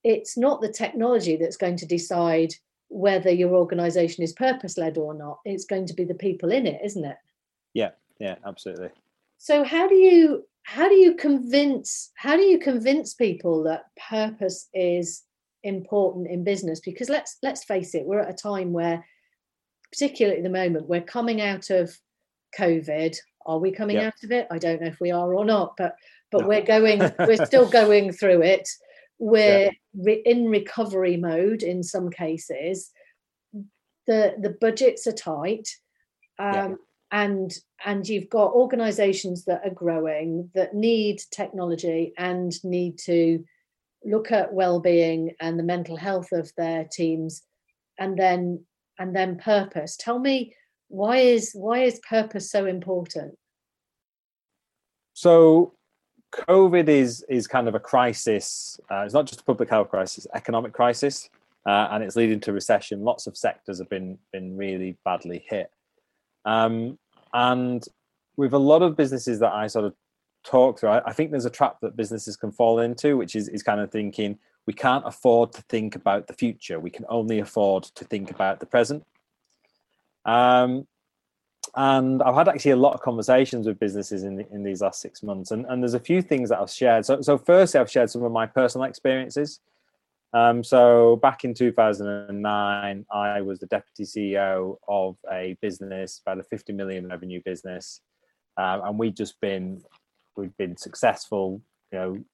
it's 0.05 0.37
not 0.37 0.61
the 0.61 0.73
technology 0.73 1.37
that's 1.37 1.57
going 1.57 1.77
to 1.77 1.87
decide 1.87 2.55
whether 2.89 3.31
your 3.31 3.55
organization 3.55 4.23
is 4.23 4.33
purpose-led 4.33 4.99
or 4.99 5.15
not. 5.15 5.39
It's 5.45 5.65
going 5.65 5.87
to 5.87 5.95
be 5.95 6.05
the 6.05 6.15
people 6.15 6.53
in 6.53 6.67
it, 6.67 6.81
isn't 6.85 7.05
it? 7.05 7.17
Yeah, 7.75 7.91
yeah, 8.19 8.37
absolutely. 8.47 8.91
So 9.39 9.65
how 9.65 9.89
do 9.89 9.95
you 9.95 10.45
how 10.65 10.89
do 10.89 10.95
you 10.95 11.15
convince 11.15 12.11
how 12.17 12.37
do 12.37 12.43
you 12.43 12.59
convince 12.59 13.15
people 13.15 13.65
that 13.65 13.85
purpose 14.09 14.69
is 14.73 15.23
important 15.63 16.29
in 16.29 16.45
business? 16.45 16.81
Because 16.81 17.09
let's 17.09 17.39
let's 17.43 17.65
face 17.65 17.95
it 17.95 18.07
we're 18.07 18.21
at 18.21 18.31
a 18.31 18.35
time 18.35 18.73
where 18.73 19.05
particularly 19.93 20.39
at 20.39 20.45
the 20.45 20.51
moment 20.51 20.89
we're 20.89 21.03
coming 21.03 21.41
out 21.41 21.71
of 21.71 21.97
covid. 22.59 23.17
Are 23.45 23.59
we 23.59 23.73
coming 23.73 23.97
yep. 23.97 24.15
out 24.15 24.25
of 24.25 24.31
it? 24.31 24.47
I 24.51 24.59
don't 24.59 24.81
know 24.81 24.89
if 24.89 25.01
we 25.01 25.11
are 25.11 25.35
or 25.35 25.45
not 25.45 25.75
but 25.77 25.97
but 26.31 26.43
no. 26.43 26.49
we're 26.49 26.65
going 26.65 27.01
we're 27.19 27.45
still 27.45 27.69
going 27.69 28.13
through 28.13 28.43
it. 28.43 28.69
We're 29.19 29.73
re- 29.95 30.23
in 30.25 30.49
recovery 30.49 31.17
mode 31.17 31.63
in 31.63 31.83
some 31.83 32.11
cases. 32.11 32.91
The 34.07 34.35
the 34.41 34.57
budgets 34.61 35.07
are 35.07 35.13
tight. 35.13 35.69
Um, 36.39 36.79
and 37.13 37.53
and 37.85 38.09
you've 38.09 38.31
got 38.31 38.53
organizations 38.53 39.45
that 39.45 39.61
are 39.65 39.75
growing 39.75 40.51
that 40.55 40.75
need 40.75 41.21
technology 41.31 42.13
and 42.19 42.53
need 42.65 42.99
to 42.99 43.45
look 44.05 44.33
at 44.33 44.53
well-being 44.53 45.35
and 45.41 45.59
the 45.59 45.63
mental 45.63 45.97
health 45.97 46.33
of 46.33 46.51
their 46.57 46.85
teams 46.91 47.43
and 47.99 48.19
then 48.19 48.65
and 48.99 49.15
then 49.15 49.39
purpose. 49.39 49.97
Tell 49.97 50.19
me 50.19 50.55
why 50.89 51.19
is 51.19 51.53
why 51.55 51.85
is 51.85 52.01
purpose 52.09 52.51
so 52.51 52.67
important? 52.67 53.39
So 55.15 55.75
covid 56.49 56.89
is 56.89 57.25
is 57.29 57.47
kind 57.47 57.69
of 57.69 57.75
a 57.75 57.79
crisis 57.79 58.81
uh, 58.91 59.03
it's 59.05 59.13
not 59.13 59.27
just 59.27 59.43
a 59.43 59.45
public 59.45 59.69
health 59.69 59.91
crisis 59.91 60.27
economic 60.35 60.73
crisis 60.73 61.29
uh, 61.67 61.89
and 61.91 62.03
it's 62.03 62.17
leading 62.17 62.41
to 62.41 62.53
recession. 62.53 63.03
Lots 63.03 63.27
of 63.27 63.37
sectors 63.37 63.79
have 63.79 63.89
been 63.89 64.19
been 64.33 64.57
really 64.57 64.99
badly 65.05 65.45
hit. 65.49 65.71
Um, 66.45 66.99
and 67.33 67.85
with 68.37 68.53
a 68.53 68.59
lot 68.59 68.83
of 68.83 68.97
businesses 68.97 69.39
that 69.41 69.53
I 69.53 69.67
sort 69.67 69.85
of 69.85 69.95
talk 70.45 70.81
through. 70.81 70.91
I, 70.91 71.03
I 71.07 71.13
think 71.13 71.31
there's 71.31 71.45
a 71.45 71.51
trap 71.51 71.79
that 71.83 71.97
businesses 71.97 72.37
can 72.37 72.53
fall 72.53 72.81
into, 72.81 73.17
which 73.17 73.37
is 73.37 73.49
is 73.49 73.63
kind 73.63 73.81
of 73.81 73.91
thinking 73.91 74.39
we 74.67 74.73
can't 74.73 75.07
afford 75.07 75.53
to 75.53 75.63
think 75.63 75.97
about 75.97 76.27
the 76.27 76.35
future. 76.35 76.79
We 76.79 76.91
can 76.91 77.05
only 77.09 77.41
afford 77.41 77.85
to 77.85 78.05
think 78.05 78.31
about 78.31 78.61
the 78.61 78.67
present. 78.67 79.05
Um, 80.25 80.87
and 81.75 82.23
I've 82.23 82.35
had 82.35 82.49
actually 82.49 82.73
a 82.73 82.77
lot 82.77 82.95
of 82.95 83.01
conversations 83.01 83.67
with 83.67 83.79
businesses 83.79 84.25
in 84.25 84.41
in 84.53 84.63
these 84.63 84.83
last 84.83 85.01
six 85.01 85.23
months, 85.23 85.51
and, 85.51 85.65
and 85.67 85.83
there's 85.83 85.95
a 85.95 86.01
few 86.01 86.23
things 86.23 86.49
that 86.51 86.61
I've 86.61 86.71
shared. 86.71 87.07
So, 87.07 87.21
so 87.23 87.39
firstly, 87.39 87.81
I've 87.81 87.91
shared 87.91 88.11
some 88.11 88.23
of 88.23 88.33
my 88.33 88.47
personal 88.47 88.87
experiences. 88.87 89.61
Um, 90.35 90.65
so 90.65 91.17
back 91.17 91.45
in 91.45 91.53
2009, 91.53 93.07
I 93.13 93.41
was 93.43 93.59
the 93.59 93.67
deputy 93.67 94.05
CEO 94.05 94.77
of 94.89 95.17
a 95.31 95.57
business, 95.61 96.21
about 96.25 96.39
a 96.39 96.43
50 96.45 96.73
million 96.73 97.09
revenue 97.09 97.43
business, 97.45 98.01
um, 98.57 98.81
and 98.85 98.99
we'd 98.99 99.17
just 99.17 99.41
been 99.41 99.83
we've 100.37 100.57
been 100.57 100.77
successful, 100.77 101.61
you 101.93 101.99
know, 101.99 102.25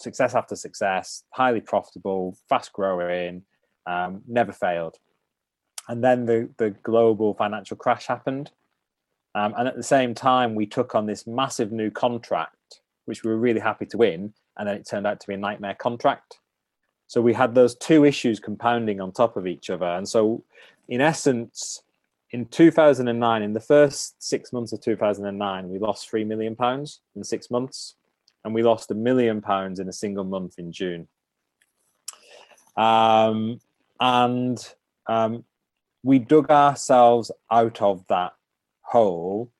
success 0.00 0.34
after 0.34 0.56
success, 0.56 1.22
highly 1.30 1.60
profitable, 1.60 2.36
fast 2.48 2.72
growing, 2.72 3.42
um, 3.86 4.22
never 4.26 4.52
failed. 4.52 4.98
And 5.88 6.02
then 6.02 6.26
the 6.26 6.50
the 6.56 6.70
global 6.70 7.34
financial 7.34 7.76
crash 7.76 8.06
happened, 8.06 8.50
um, 9.36 9.54
and 9.56 9.68
at 9.68 9.76
the 9.76 9.82
same 9.84 10.12
time, 10.12 10.56
we 10.56 10.66
took 10.66 10.96
on 10.96 11.06
this 11.06 11.24
massive 11.24 11.70
new 11.70 11.90
contract, 11.90 12.80
which 13.04 13.22
we 13.22 13.30
were 13.30 13.38
really 13.38 13.60
happy 13.60 13.86
to 13.86 13.96
win, 13.96 14.34
and 14.56 14.68
then 14.68 14.76
it 14.76 14.88
turned 14.88 15.06
out 15.06 15.20
to 15.20 15.26
be 15.28 15.34
a 15.34 15.38
nightmare 15.38 15.74
contract. 15.74 16.40
So 17.06 17.20
we 17.20 17.34
had 17.34 17.54
those 17.54 17.74
two 17.76 18.04
issues 18.04 18.40
compounding 18.40 19.00
on 19.00 19.12
top 19.12 19.36
of 19.36 19.46
each 19.46 19.70
other, 19.70 19.86
and 19.86 20.08
so 20.08 20.42
in 20.88 21.00
essence, 21.00 21.82
in 22.30 22.46
2009, 22.46 23.42
in 23.42 23.52
the 23.52 23.60
first 23.60 24.22
six 24.22 24.52
months 24.52 24.72
of 24.72 24.80
2009, 24.80 25.68
we 25.68 25.78
lost 25.78 26.08
three 26.08 26.24
million 26.24 26.56
pounds 26.56 27.00
in 27.14 27.22
six 27.22 27.50
months, 27.50 27.94
and 28.44 28.52
we 28.52 28.62
lost 28.62 28.90
a 28.90 28.94
million 28.94 29.40
pounds 29.40 29.78
in 29.78 29.88
a 29.88 29.92
single 29.92 30.24
month 30.24 30.58
in 30.58 30.72
June. 30.72 31.08
Um, 32.76 33.60
and 34.00 34.58
um, 35.06 35.44
we 36.02 36.18
dug 36.18 36.50
ourselves 36.50 37.30
out 37.50 37.80
of 37.80 38.06
that 38.08 38.34
hole. 38.82 39.50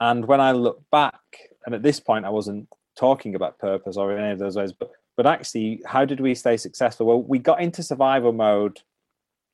And 0.00 0.24
when 0.26 0.40
I 0.40 0.52
look 0.52 0.82
back, 0.90 1.20
and 1.66 1.74
at 1.74 1.82
this 1.82 2.00
point, 2.00 2.24
I 2.24 2.30
wasn't 2.30 2.68
talking 2.96 3.34
about 3.34 3.58
purpose 3.58 3.96
or 3.96 4.16
any 4.16 4.32
of 4.32 4.38
those 4.38 4.56
ways, 4.56 4.72
but 4.72 4.90
but 5.18 5.26
actually, 5.26 5.82
how 5.84 6.04
did 6.04 6.20
we 6.20 6.32
stay 6.36 6.56
successful? 6.56 7.04
Well, 7.04 7.22
we 7.24 7.40
got 7.40 7.60
into 7.60 7.82
survival 7.82 8.32
mode 8.32 8.78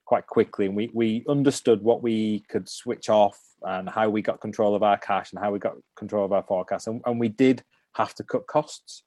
quite 0.04 0.26
quickly 0.26 0.66
and 0.66 0.76
we, 0.76 0.90
we 0.92 1.24
understood 1.26 1.80
what 1.80 2.02
we 2.02 2.44
could 2.50 2.68
switch 2.68 3.08
off 3.08 3.40
and 3.62 3.88
how 3.88 4.10
we 4.10 4.20
got 4.20 4.42
control 4.42 4.74
of 4.74 4.82
our 4.82 4.98
cash 4.98 5.32
and 5.32 5.42
how 5.42 5.50
we 5.50 5.58
got 5.58 5.72
control 5.96 6.22
of 6.22 6.34
our 6.34 6.42
forecast 6.42 6.86
and, 6.86 7.00
and 7.06 7.18
we 7.18 7.28
did 7.30 7.64
have 7.94 8.14
to 8.16 8.22
cut 8.22 8.46
costs. 8.46 9.04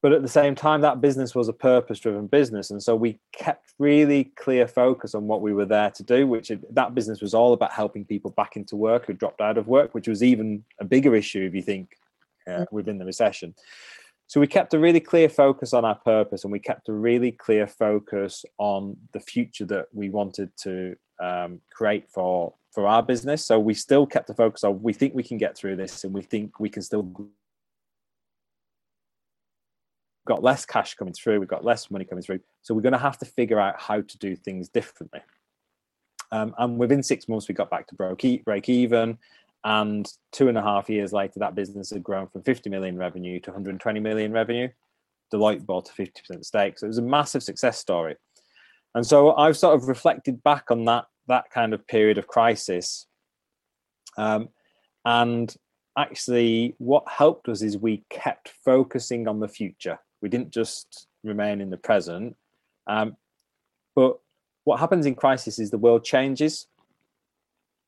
But 0.00 0.12
at 0.12 0.22
the 0.22 0.28
same 0.28 0.54
time 0.54 0.82
that 0.82 1.00
business 1.00 1.34
was 1.34 1.48
a 1.48 1.52
purpose 1.52 1.98
driven 1.98 2.28
business 2.28 2.70
and 2.70 2.80
so 2.80 2.94
we 2.94 3.18
kept 3.32 3.72
really 3.80 4.30
clear 4.36 4.68
focus 4.68 5.12
on 5.12 5.26
what 5.26 5.42
we 5.42 5.52
were 5.52 5.66
there 5.66 5.90
to 5.90 6.04
do 6.04 6.28
which 6.28 6.52
that 6.70 6.94
business 6.94 7.20
was 7.20 7.34
all 7.34 7.52
about 7.52 7.72
helping 7.72 8.04
people 8.04 8.30
back 8.30 8.54
into 8.54 8.76
work 8.76 9.06
who 9.06 9.12
dropped 9.12 9.40
out 9.40 9.58
of 9.58 9.66
work 9.66 9.92
which 9.92 10.06
was 10.06 10.22
even 10.22 10.62
a 10.78 10.84
bigger 10.84 11.16
issue 11.16 11.42
if 11.42 11.52
you 11.52 11.62
think 11.62 11.96
uh, 12.48 12.64
within 12.70 12.98
the 12.98 13.04
recession 13.04 13.52
so 14.28 14.40
we 14.40 14.46
kept 14.48 14.74
a 14.74 14.78
really 14.78 15.00
clear 15.00 15.28
focus 15.28 15.72
on 15.72 15.84
our 15.84 15.94
purpose 15.94 16.42
and 16.42 16.52
we 16.52 16.58
kept 16.58 16.88
a 16.88 16.92
really 16.92 17.30
clear 17.30 17.66
focus 17.66 18.44
on 18.58 18.96
the 19.12 19.20
future 19.20 19.64
that 19.66 19.86
we 19.92 20.10
wanted 20.10 20.50
to 20.62 20.96
um, 21.22 21.60
create 21.72 22.10
for 22.10 22.54
for 22.72 22.86
our 22.86 23.02
business. 23.02 23.46
So 23.46 23.58
we 23.58 23.72
still 23.72 24.04
kept 24.04 24.26
the 24.26 24.34
focus 24.34 24.64
on 24.64 24.82
we 24.82 24.92
think 24.92 25.14
we 25.14 25.22
can 25.22 25.38
get 25.38 25.56
through 25.56 25.76
this 25.76 26.04
and 26.04 26.12
we 26.12 26.22
think 26.22 26.58
we 26.58 26.68
can 26.68 26.82
still 26.82 27.10
got 30.26 30.42
less 30.42 30.66
cash 30.66 30.94
coming 30.94 31.14
through 31.14 31.38
we've 31.38 31.48
got 31.48 31.64
less 31.64 31.88
money 31.90 32.04
coming 32.04 32.22
through. 32.22 32.40
So 32.62 32.74
we're 32.74 32.82
going 32.82 32.92
to 32.92 32.98
have 32.98 33.18
to 33.18 33.24
figure 33.24 33.60
out 33.60 33.80
how 33.80 34.00
to 34.00 34.18
do 34.18 34.34
things 34.34 34.68
differently. 34.68 35.20
Um, 36.32 36.52
and 36.58 36.78
within 36.78 37.04
six 37.04 37.28
months 37.28 37.46
we 37.46 37.54
got 37.54 37.70
back 37.70 37.86
to 37.86 37.94
break, 37.94 38.44
break 38.44 38.68
even 38.68 39.18
and 39.66 40.08
two 40.30 40.48
and 40.48 40.56
a 40.56 40.62
half 40.62 40.88
years 40.88 41.12
later, 41.12 41.40
that 41.40 41.56
business 41.56 41.90
had 41.90 42.04
grown 42.04 42.28
from 42.28 42.42
50 42.42 42.70
million 42.70 42.96
revenue 42.96 43.40
to 43.40 43.50
120 43.50 43.98
million 43.98 44.30
revenue. 44.30 44.68
Deloitte 45.34 45.66
bought 45.66 45.90
a 45.90 45.92
50% 45.92 46.44
stake. 46.44 46.78
So 46.78 46.86
it 46.86 46.88
was 46.88 46.98
a 46.98 47.02
massive 47.02 47.42
success 47.42 47.76
story. 47.76 48.14
And 48.94 49.04
so 49.04 49.34
I've 49.34 49.56
sort 49.56 49.74
of 49.74 49.88
reflected 49.88 50.40
back 50.44 50.70
on 50.70 50.84
that 50.84 51.06
that 51.26 51.50
kind 51.50 51.74
of 51.74 51.84
period 51.88 52.16
of 52.16 52.28
crisis. 52.28 53.08
Um, 54.16 54.50
and 55.04 55.52
actually, 55.98 56.76
what 56.78 57.02
helped 57.08 57.48
us 57.48 57.60
is 57.60 57.76
we 57.76 58.04
kept 58.08 58.52
focusing 58.64 59.26
on 59.26 59.40
the 59.40 59.48
future. 59.48 59.98
We 60.22 60.28
didn't 60.28 60.52
just 60.52 61.08
remain 61.24 61.60
in 61.60 61.70
the 61.70 61.76
present. 61.76 62.36
Um, 62.86 63.16
but 63.96 64.20
what 64.62 64.78
happens 64.78 65.06
in 65.06 65.16
crisis 65.16 65.58
is 65.58 65.72
the 65.72 65.76
world 65.76 66.04
changes 66.04 66.68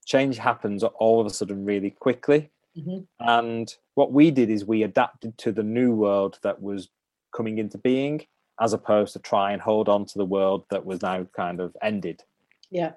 change 0.09 0.39
happens 0.39 0.83
all 0.83 1.21
of 1.21 1.27
a 1.27 1.31
sudden 1.31 1.65
really 1.65 1.91
quickly. 1.91 2.51
Mm-hmm. 2.77 3.01
And 3.21 3.73
what 3.95 4.11
we 4.11 4.31
did 4.31 4.51
is 4.51 4.65
we 4.65 4.83
adapted 4.83 5.37
to 5.39 5.53
the 5.53 5.63
new 5.63 5.95
world 5.95 6.39
that 6.43 6.61
was 6.63 6.89
coming 7.37 7.59
into 7.59 7.77
being, 7.77 8.27
as 8.59 8.73
opposed 8.73 9.13
to 9.13 9.19
try 9.19 9.53
and 9.53 9.61
hold 9.61 9.89
on 9.89 10.07
to 10.07 10.19
the 10.19 10.25
world 10.25 10.65
that 10.71 10.87
was 10.87 11.03
now 11.03 11.27
kind 11.37 11.61
of 11.61 11.77
ended. 11.83 12.23
Yeah. 12.71 12.93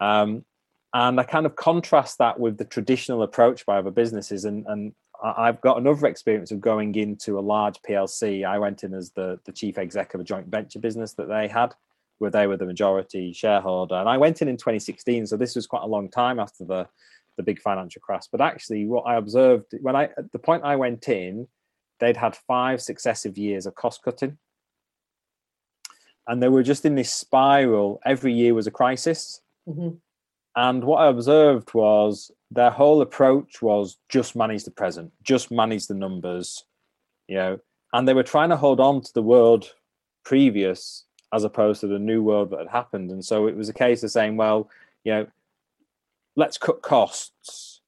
Um, 0.00 0.44
and 0.92 1.20
I 1.20 1.22
kind 1.22 1.46
of 1.46 1.54
contrast 1.54 2.18
that 2.18 2.40
with 2.40 2.58
the 2.58 2.64
traditional 2.64 3.22
approach 3.22 3.64
by 3.64 3.78
other 3.78 3.92
businesses. 3.92 4.44
And, 4.44 4.66
and 4.66 4.92
I've 5.22 5.60
got 5.60 5.78
another 5.78 6.08
experience 6.08 6.50
of 6.50 6.60
going 6.60 6.96
into 6.96 7.38
a 7.38 7.40
large 7.40 7.80
PLC. 7.88 8.44
I 8.44 8.58
went 8.58 8.82
in 8.82 8.92
as 8.94 9.12
the, 9.12 9.38
the 9.44 9.52
chief 9.52 9.78
exec 9.78 10.14
of 10.14 10.20
a 10.20 10.24
joint 10.24 10.48
venture 10.48 10.80
business 10.80 11.12
that 11.12 11.28
they 11.28 11.46
had 11.46 11.74
where 12.20 12.30
they 12.30 12.46
were 12.46 12.56
the 12.56 12.66
majority 12.66 13.32
shareholder. 13.32 13.96
And 13.96 14.08
I 14.08 14.18
went 14.18 14.42
in 14.42 14.48
in 14.48 14.56
2016, 14.56 15.26
so 15.26 15.36
this 15.36 15.56
was 15.56 15.66
quite 15.66 15.82
a 15.82 15.86
long 15.86 16.08
time 16.08 16.38
after 16.38 16.64
the 16.64 16.86
the 17.36 17.42
big 17.42 17.60
financial 17.60 18.02
crash. 18.02 18.24
But 18.30 18.42
actually, 18.42 18.86
what 18.86 19.02
I 19.02 19.16
observed 19.16 19.74
when 19.80 19.96
I 19.96 20.04
at 20.04 20.30
the 20.32 20.38
point 20.38 20.64
I 20.64 20.76
went 20.76 21.08
in, 21.08 21.48
they'd 21.98 22.16
had 22.16 22.36
five 22.36 22.80
successive 22.82 23.38
years 23.38 23.66
of 23.66 23.74
cost 23.74 24.02
cutting, 24.02 24.38
and 26.26 26.42
they 26.42 26.48
were 26.48 26.62
just 26.62 26.84
in 26.84 26.94
this 26.94 27.12
spiral. 27.12 28.00
Every 28.04 28.32
year 28.32 28.54
was 28.54 28.66
a 28.66 28.70
crisis. 28.70 29.40
Mm-hmm. 29.68 29.96
And 30.56 30.84
what 30.84 30.98
I 30.98 31.08
observed 31.08 31.72
was 31.74 32.30
their 32.50 32.70
whole 32.70 33.00
approach 33.00 33.62
was 33.62 33.98
just 34.08 34.36
manage 34.36 34.64
the 34.64 34.70
present, 34.72 35.12
just 35.22 35.50
manage 35.50 35.86
the 35.86 35.94
numbers, 35.94 36.64
you 37.28 37.36
know, 37.36 37.60
and 37.92 38.06
they 38.06 38.14
were 38.14 38.24
trying 38.24 38.50
to 38.50 38.56
hold 38.56 38.80
on 38.80 39.00
to 39.00 39.12
the 39.14 39.22
world 39.22 39.72
previous 40.24 41.04
as 41.32 41.44
opposed 41.44 41.80
to 41.80 41.86
the 41.86 41.98
new 41.98 42.22
world 42.22 42.50
that 42.50 42.58
had 42.58 42.68
happened. 42.68 43.10
And 43.10 43.24
so 43.24 43.46
it 43.46 43.56
was 43.56 43.68
a 43.68 43.74
case 43.74 44.02
of 44.02 44.10
saying, 44.10 44.36
well, 44.36 44.68
you 45.04 45.12
know, 45.12 45.26
let's 46.36 46.58
cut 46.58 46.82
costs, 46.82 47.80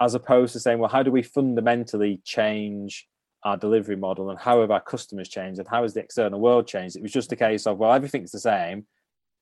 as 0.00 0.14
opposed 0.14 0.52
to 0.52 0.60
saying, 0.60 0.78
well, 0.78 0.90
how 0.90 1.02
do 1.02 1.10
we 1.10 1.22
fundamentally 1.22 2.20
change 2.24 3.08
our 3.42 3.56
delivery 3.56 3.96
model 3.96 4.30
and 4.30 4.38
how 4.38 4.60
have 4.60 4.70
our 4.70 4.80
customers 4.80 5.28
changed 5.28 5.58
and 5.58 5.68
how 5.68 5.82
has 5.82 5.94
the 5.94 6.00
external 6.00 6.40
world 6.40 6.66
changed? 6.66 6.96
It 6.96 7.02
was 7.02 7.12
just 7.12 7.32
a 7.32 7.36
case 7.36 7.66
of, 7.66 7.78
well, 7.78 7.92
everything's 7.92 8.32
the 8.32 8.38
same, 8.38 8.86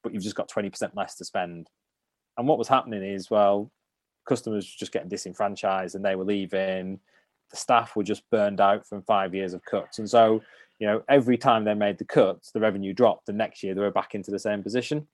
but 0.02 0.12
you've 0.12 0.22
just 0.22 0.36
got 0.36 0.48
20% 0.48 0.94
less 0.94 1.16
to 1.16 1.24
spend. 1.24 1.68
And 2.36 2.48
what 2.48 2.58
was 2.58 2.68
happening 2.68 3.02
is, 3.02 3.30
well, 3.30 3.70
customers 4.26 4.64
were 4.64 4.78
just 4.78 4.92
getting 4.92 5.08
disenfranchised 5.08 5.94
and 5.94 6.04
they 6.04 6.16
were 6.16 6.24
leaving. 6.24 7.00
The 7.50 7.56
staff 7.56 7.94
were 7.94 8.04
just 8.04 8.28
burned 8.30 8.60
out 8.60 8.86
from 8.86 9.02
five 9.02 9.34
years 9.34 9.52
of 9.52 9.64
cuts. 9.64 9.98
And 9.98 10.08
so 10.08 10.42
you 10.82 10.88
know, 10.88 11.00
every 11.08 11.38
time 11.38 11.62
they 11.62 11.74
made 11.74 11.96
the 11.98 12.04
cuts, 12.04 12.50
the 12.50 12.58
revenue 12.58 12.92
dropped. 12.92 13.26
The 13.26 13.32
next 13.32 13.62
year, 13.62 13.72
they 13.72 13.80
were 13.80 13.92
back 13.92 14.16
into 14.16 14.32
the 14.32 14.38
same 14.40 14.64
position. 14.64 15.06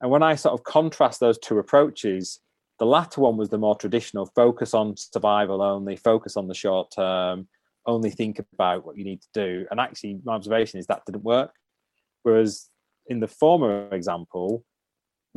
And 0.00 0.12
when 0.12 0.22
I 0.22 0.36
sort 0.36 0.54
of 0.54 0.62
contrast 0.62 1.18
those 1.18 1.38
two 1.38 1.58
approaches, 1.58 2.38
the 2.78 2.86
latter 2.86 3.20
one 3.20 3.36
was 3.36 3.48
the 3.48 3.58
more 3.58 3.74
traditional 3.74 4.26
focus 4.26 4.74
on 4.74 4.96
survival 4.96 5.60
only, 5.60 5.96
focus 5.96 6.36
on 6.36 6.46
the 6.46 6.54
short 6.54 6.92
term, 6.92 7.48
only 7.84 8.10
think 8.10 8.38
about 8.38 8.86
what 8.86 8.96
you 8.96 9.02
need 9.02 9.20
to 9.22 9.28
do. 9.34 9.66
And 9.72 9.80
actually, 9.80 10.20
my 10.22 10.34
observation 10.34 10.78
is 10.78 10.86
that 10.86 11.02
didn't 11.04 11.24
work. 11.24 11.50
Whereas 12.22 12.68
in 13.08 13.18
the 13.18 13.26
former 13.26 13.92
example, 13.92 14.64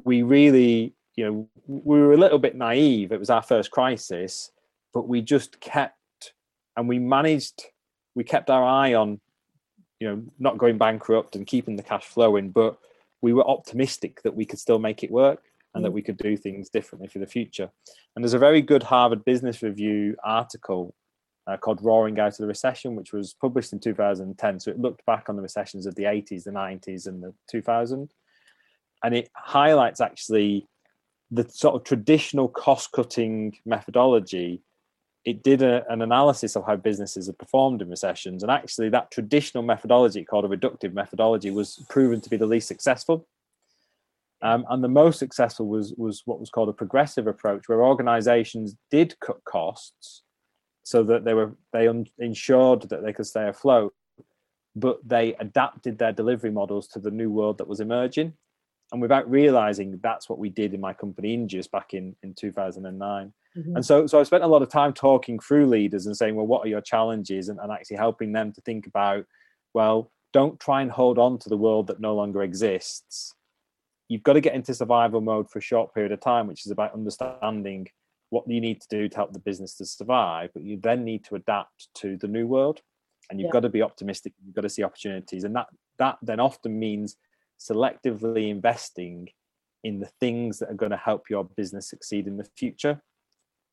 we 0.03 0.22
really, 0.22 0.94
you 1.15 1.25
know, 1.25 1.50
we 1.65 2.00
were 2.00 2.13
a 2.13 2.18
little 2.18 2.38
bit 2.38 2.56
naive. 2.56 3.12
It 3.12 3.20
was 3.20 3.32
our 3.32 3.41
first 3.41 3.72
crisis, 3.72 4.51
but 4.94 5.08
we 5.08 5.24
just 5.24 5.60
kept 5.60 5.96
and 6.77 6.88
we 6.88 7.00
managed, 7.00 7.63
we 8.13 8.24
kept 8.24 8.51
our 8.51 8.63
eye 8.63 8.94
on 8.94 9.20
you 10.00 10.08
know 10.08 10.24
not 10.39 10.58
going 10.58 10.77
bankrupt 10.77 11.36
and 11.36 11.48
keeping 11.48 11.75
the 11.75 11.84
cash 11.84 12.06
flowing 12.06 12.50
but 12.50 12.77
we 13.22 13.34
were 13.34 13.48
optimistic 13.48 14.22
that 14.24 14.36
we 14.36 14.46
could 14.46 14.60
still 14.60 14.79
make 14.79 15.03
it 15.03 15.12
work 15.12 15.44
and 15.74 15.84
that 15.84 15.89
mm. 15.89 15.94
we 15.94 16.01
could 16.01 16.18
do 16.18 16.36
things 16.36 16.70
differently 16.70 17.08
for 17.08 17.20
the 17.20 17.27
future. 17.27 17.70
And 18.15 18.24
there's 18.24 18.34
a 18.34 18.39
very 18.39 18.62
good 18.62 18.84
harvard 18.84 19.24
business 19.25 19.62
review 19.62 20.15
article 20.24 20.96
uh, 21.48 21.58
called 21.58 21.84
roaring 21.84 22.20
out 22.20 22.32
of 22.32 22.38
the 22.38 22.48
recession 22.48 22.96
which 22.96 23.12
was 23.12 23.34
published 23.34 23.74
in 23.74 23.79
2010 23.79 24.60
so 24.60 24.70
it 24.70 24.79
looked 24.79 25.03
back 25.06 25.29
on 25.29 25.36
the 25.36 25.41
recessions 25.41 25.88
of 25.88 25.96
the 25.96 26.03
80s 26.03 26.44
the 26.44 26.51
90s 26.51 27.08
and 27.08 27.24
the 27.24 27.34
2000 27.50 28.13
and 29.03 29.15
it 29.15 29.29
highlights 29.36 30.00
actually 30.00 30.68
the 31.32 31.50
sort 31.50 31.74
of 31.74 31.84
traditional 31.84 32.50
cost 32.50 32.91
cutting 32.91 33.58
methodology 33.65 34.62
it 35.25 35.43
did 35.43 35.61
a, 35.61 35.83
an 35.91 36.01
analysis 36.01 36.55
of 36.55 36.65
how 36.65 36.75
businesses 36.75 37.27
have 37.27 37.38
performed 37.38 37.81
in 37.81 37.89
recessions. 37.89 38.43
And 38.43 38.51
actually, 38.51 38.89
that 38.89 39.11
traditional 39.11 39.63
methodology 39.63 40.23
called 40.23 40.45
a 40.45 40.55
reductive 40.57 40.93
methodology 40.93 41.51
was 41.51 41.85
proven 41.89 42.21
to 42.21 42.29
be 42.29 42.38
the 42.38 42.45
least 42.45 42.67
successful. 42.67 43.27
Um, 44.41 44.65
and 44.69 44.81
the 44.83 44.88
most 44.88 45.19
successful 45.19 45.67
was, 45.67 45.93
was 45.97 46.21
what 46.25 46.39
was 46.39 46.49
called 46.49 46.69
a 46.69 46.73
progressive 46.73 47.27
approach, 47.27 47.67
where 47.67 47.83
organizations 47.83 48.75
did 48.89 49.19
cut 49.19 49.43
costs 49.43 50.23
so 50.83 51.03
that 51.03 51.25
they 51.25 51.33
were 51.33 51.55
they 51.73 51.88
un- 51.88 52.07
ensured 52.17 52.89
that 52.89 53.03
they 53.03 53.11
could 53.11 53.27
stay 53.27 53.47
afloat, 53.47 53.93
but 54.75 54.97
they 55.05 55.35
adapted 55.35 55.97
their 55.97 56.13
delivery 56.13 56.51
models 56.51 56.88
to 56.88 56.99
the 56.99 57.11
new 57.11 57.29
world 57.29 57.57
that 57.57 57.67
was 57.67 57.81
emerging. 57.81 58.33
And 58.91 59.01
without 59.01 59.29
realizing 59.29 59.99
that's 60.01 60.29
what 60.29 60.39
we 60.39 60.49
did 60.49 60.73
in 60.73 60.81
my 60.81 60.93
company, 60.93 61.38
Ingeus, 61.38 61.69
back 61.69 61.93
in, 61.93 62.15
in 62.23 62.33
2009. 62.33 63.33
Mm-hmm. 63.58 63.77
And 63.77 63.86
so, 63.86 64.06
so 64.08 64.20
I 64.20 64.24
spent 64.24 64.44
a 64.44 64.48
lot 64.48 64.62
of 64.62 64.70
time 64.70 64.94
talking 64.94 65.39
through 65.39 65.68
leaders 65.68 66.06
and 66.06 66.15
saying, 66.15 66.36
well, 66.36 66.48
what 66.48 66.65
are 66.65 66.70
your 66.70 66.82
challenges? 66.82 67.50
And, 67.50 67.60
and 67.60 67.72
actually 67.72 67.98
helping 67.98 68.32
them 68.32 68.51
to 68.53 68.62
think 68.62 68.88
about, 68.88 69.25
well, 69.74 70.12
don't 70.34 70.60
try 70.60 70.82
and 70.82 70.91
hold 70.91 71.18
on 71.18 71.39
to 71.39 71.50
the 71.50 71.58
world 71.58 71.88
that 71.88 72.00
no 72.00 72.15
longer 72.15 72.44
exists. 72.44 73.34
You've 74.08 74.24
got 74.24 74.34
to 74.34 74.41
get 74.41 74.56
into 74.56 74.74
survival 74.74 75.22
mode 75.22 75.50
for 75.50 75.60
a 75.60 75.63
short 75.63 75.94
period 75.94 76.12
of 76.12 76.20
time, 76.20 76.48
which 76.48 76.65
is 76.65 76.72
about 76.72 76.94
understanding 76.94 77.88
what 78.29 78.48
you 78.48 78.62
need 78.62 78.82
to 78.82 78.88
do 78.89 79.10
to 79.10 79.15
help 79.15 79.34
the 79.34 79.39
business 79.39 79.75
to 79.75 79.86
survive. 79.86 80.51
But 80.53 80.63
you 80.63 80.77
then 80.82 81.03
need 81.03 81.24
to 81.25 81.36
adapt 81.36 81.89
to 81.96 82.18
the 82.18 82.27
new 82.27 82.48
world, 82.48 82.82
and 83.29 83.39
you've 83.39 83.48
yeah. 83.48 83.53
got 83.53 83.60
to 83.62 83.70
be 83.70 83.82
optimistic. 83.82 84.34
You've 84.44 84.56
got 84.56 84.62
to 84.62 84.70
see 84.70 84.84
opportunities, 84.84 85.44
and 85.44 85.56
that 85.56 85.68
that 85.98 86.18
then 86.22 86.39
often 86.39 86.77
means 86.77 87.18
selectively 87.60 88.50
investing 88.50 89.29
in 89.84 90.00
the 90.00 90.10
things 90.20 90.60
that 90.60 90.70
are 90.70 90.75
going 90.75 90.91
to 90.91 90.98
help 90.98 91.29
your 91.29 91.44
business 91.44 91.89
succeed 91.89 92.27
in 92.27 92.38
the 92.38 92.48
future 92.58 93.01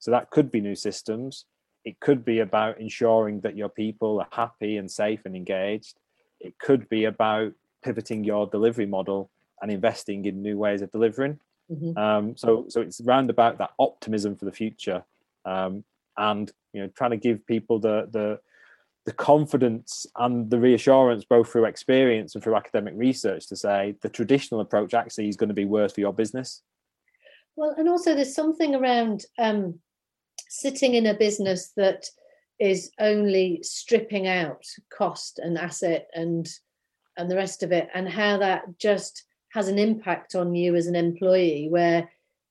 so 0.07 0.13
that 0.13 0.31
could 0.31 0.53
be 0.53 0.61
new 0.61 0.77
systems. 0.77 1.47
It 1.85 1.99
could 1.99 2.25
be 2.25 2.39
about 2.39 2.81
ensuring 2.81 3.41
that 3.41 3.57
your 3.57 3.69
people 3.69 4.21
are 4.21 4.29
happy 4.31 4.77
and 4.77 4.89
safe 4.89 5.23
and 5.25 5.35
engaged. 5.35 5.99
It 6.39 6.57
could 6.61 6.89
be 6.89 7.07
about 7.07 7.55
pivoting 7.83 8.23
your 8.23 8.47
delivery 8.47 8.87
model 8.87 9.31
and 9.61 9.69
investing 9.69 10.25
in 10.25 10.43
new 10.43 10.59
ways 10.59 10.81
of 10.81 10.93
delivering. 10.93 11.41
Mm-hmm. 11.69 11.99
Um, 11.99 12.37
so, 12.37 12.67
so 12.69 12.83
it's 12.83 13.01
round 13.01 13.31
about 13.31 13.59
that 13.59 13.73
optimism 13.81 14.37
for 14.37 14.45
the 14.45 14.53
future, 14.53 15.03
um, 15.45 15.83
and 16.17 16.53
you 16.73 16.83
know, 16.83 16.89
trying 16.97 17.11
to 17.11 17.17
give 17.17 17.45
people 17.45 17.81
the 17.81 18.09
the 18.13 18.39
the 19.07 19.13
confidence 19.13 20.07
and 20.15 20.49
the 20.51 20.61
reassurance, 20.61 21.25
both 21.25 21.51
through 21.51 21.65
experience 21.65 22.37
and 22.37 22.45
through 22.45 22.55
academic 22.55 22.95
research, 22.97 23.49
to 23.49 23.57
say 23.57 23.97
the 24.03 24.09
traditional 24.09 24.61
approach 24.61 24.95
actually 24.95 25.29
is 25.29 25.37
going 25.37 25.49
to 25.49 25.55
be 25.55 25.65
worse 25.65 25.95
for 25.95 26.01
your 26.01 26.13
business. 26.13 26.63
Well, 27.57 27.75
and 27.77 27.89
also 27.89 28.15
there's 28.15 28.35
something 28.35 28.75
around 28.75 29.25
um, 29.39 29.81
sitting 30.61 30.95
in 30.95 31.07
a 31.07 31.15
business 31.15 31.73
that 31.77 32.09
is 32.59 32.91
only 32.99 33.61
stripping 33.63 34.27
out 34.27 34.65
cost 34.91 35.39
and 35.39 35.59
asset 35.59 36.09
and 36.15 36.49
and 37.19 37.31
the 37.31 37.37
rest 37.37 37.63
of 37.63 37.73
it 37.73 37.89
and 37.95 38.09
how 38.09 38.39
that 38.39 38.63
just 38.79 39.25
has 39.53 39.69
an 39.69 39.79
impact 39.79 40.35
on 40.35 40.55
you 40.55 40.75
as 40.75 40.87
an 40.87 40.97
employee 40.97 41.69
where 41.71 42.09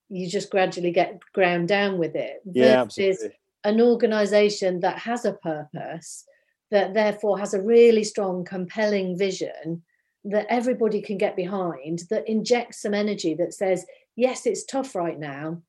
you 0.10 0.30
just 0.30 0.50
gradually 0.50 0.92
get 0.92 1.20
ground 1.34 1.68
down 1.68 1.98
with 1.98 2.16
it 2.16 2.42
yeah, 2.46 2.82
absolutely. 2.82 3.32
an 3.64 3.82
organization 3.82 4.80
that 4.80 5.00
has 5.00 5.26
a 5.26 5.34
purpose 5.34 6.26
that 6.72 6.94
therefore 6.94 7.40
has 7.40 7.54
a 7.54 7.62
really 7.62 8.04
strong 8.04 8.44
compelling 8.44 9.18
vision 9.18 9.82
that 10.24 10.48
everybody 10.50 11.02
can 11.02 11.18
get 11.18 11.36
behind 11.36 12.04
that 12.10 12.28
injects 12.28 12.82
some 12.82 12.94
energy 12.94 13.34
that 13.34 13.54
says 13.54 13.86
yes 14.16 14.46
it's 14.46 14.64
tough 14.64 14.96
right 14.96 15.20
now 15.20 15.60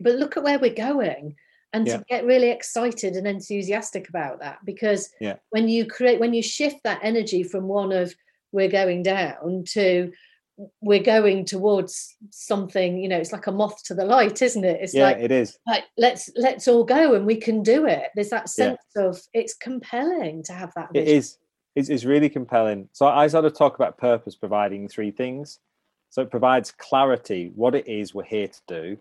but 0.00 0.14
look 0.14 0.36
at 0.36 0.42
where 0.42 0.58
we're 0.58 0.72
going 0.72 1.34
and 1.72 1.86
yeah. 1.86 1.98
to 1.98 2.04
get 2.08 2.24
really 2.24 2.50
excited 2.50 3.14
and 3.14 3.26
enthusiastic 3.26 4.08
about 4.08 4.40
that 4.40 4.58
because 4.64 5.10
yeah. 5.20 5.36
when 5.50 5.68
you 5.68 5.86
create 5.86 6.20
when 6.20 6.34
you 6.34 6.42
shift 6.42 6.76
that 6.84 7.00
energy 7.02 7.42
from 7.42 7.64
one 7.64 7.92
of 7.92 8.14
we're 8.52 8.68
going 8.68 9.02
down 9.02 9.64
to 9.66 10.10
we're 10.80 11.02
going 11.02 11.44
towards 11.44 12.16
something 12.30 12.98
you 12.98 13.08
know 13.08 13.18
it's 13.18 13.32
like 13.32 13.46
a 13.46 13.52
moth 13.52 13.82
to 13.84 13.94
the 13.94 14.04
light 14.04 14.42
isn't 14.42 14.64
it 14.64 14.80
it's 14.80 14.94
yeah, 14.94 15.04
like 15.04 15.18
it 15.18 15.30
is 15.30 15.56
like 15.66 15.84
let's 15.96 16.30
let's 16.36 16.66
all 16.66 16.84
go 16.84 17.14
and 17.14 17.26
we 17.26 17.36
can 17.36 17.62
do 17.62 17.86
it 17.86 18.08
there's 18.14 18.30
that 18.30 18.48
sense 18.48 18.80
yeah. 18.96 19.02
of 19.02 19.20
it's 19.32 19.54
compelling 19.54 20.42
to 20.42 20.52
have 20.52 20.72
that 20.74 20.92
vision. 20.92 21.08
it 21.08 21.16
is 21.16 21.38
it's, 21.76 21.88
it's 21.88 22.04
really 22.04 22.28
compelling 22.28 22.88
so 22.92 23.06
i 23.06 23.26
sort 23.28 23.44
of 23.44 23.56
talk 23.56 23.76
about 23.76 23.96
purpose 23.98 24.34
providing 24.34 24.88
three 24.88 25.12
things 25.12 25.60
so 26.10 26.22
it 26.22 26.30
provides 26.30 26.72
clarity 26.72 27.52
what 27.54 27.74
it 27.74 27.86
is 27.86 28.12
we're 28.12 28.24
here 28.24 28.48
to 28.48 28.60
do 28.66 28.98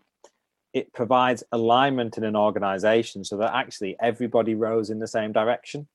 it 0.78 0.94
provides 0.94 1.44
alignment 1.52 2.18
in 2.20 2.24
an 2.24 2.36
organization 2.36 3.24
so 3.24 3.36
that 3.38 3.56
actually 3.56 3.96
everybody 4.00 4.54
rows 4.54 4.92
in 4.92 5.00
the 5.00 5.08
same 5.08 5.32
direction. 5.32 5.88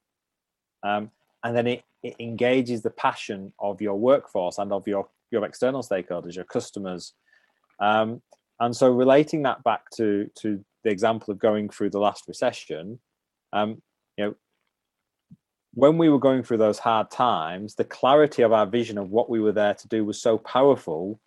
Um, 0.83 1.12
and 1.45 1.57
then 1.57 1.68
it, 1.68 1.85
it 2.03 2.16
engages 2.18 2.83
the 2.83 2.90
passion 2.90 3.53
of 3.61 3.81
your 3.81 3.95
workforce 3.95 4.59
and 4.59 4.73
of 4.73 4.88
your, 4.88 5.09
your 5.31 5.45
external 5.45 5.83
stakeholders, 5.83 6.35
your 6.35 6.45
customers. 6.45 7.12
Um, 7.79 8.23
and 8.59 8.75
so 8.75 8.90
relating 8.90 9.45
that 9.45 9.62
back 9.62 9.88
to, 9.99 10.29
to 10.40 10.64
the 10.83 10.90
example 10.90 11.31
of 11.31 11.38
going 11.38 11.68
through 11.68 11.90
the 11.90 12.01
last 12.01 12.25
recession, 12.27 12.99
um, 13.53 13.81
you 14.16 14.25
know, 14.25 14.35
when 15.75 15.97
we 15.97 16.09
were 16.09 16.18
going 16.18 16.42
through 16.42 16.59
those 16.59 16.81
hard 16.81 17.09
times, 17.11 17.77
the 17.77 17.85
clarity 17.85 18.42
of 18.42 18.53
our 18.53 18.66
vision 18.66 18.99
of 18.99 19.11
what 19.11 19.31
we 19.31 19.38
were 19.38 19.53
there 19.53 19.75
to 19.75 19.88
do 19.88 20.05
was 20.05 20.21
so 20.21 20.38
powerful 20.38 21.21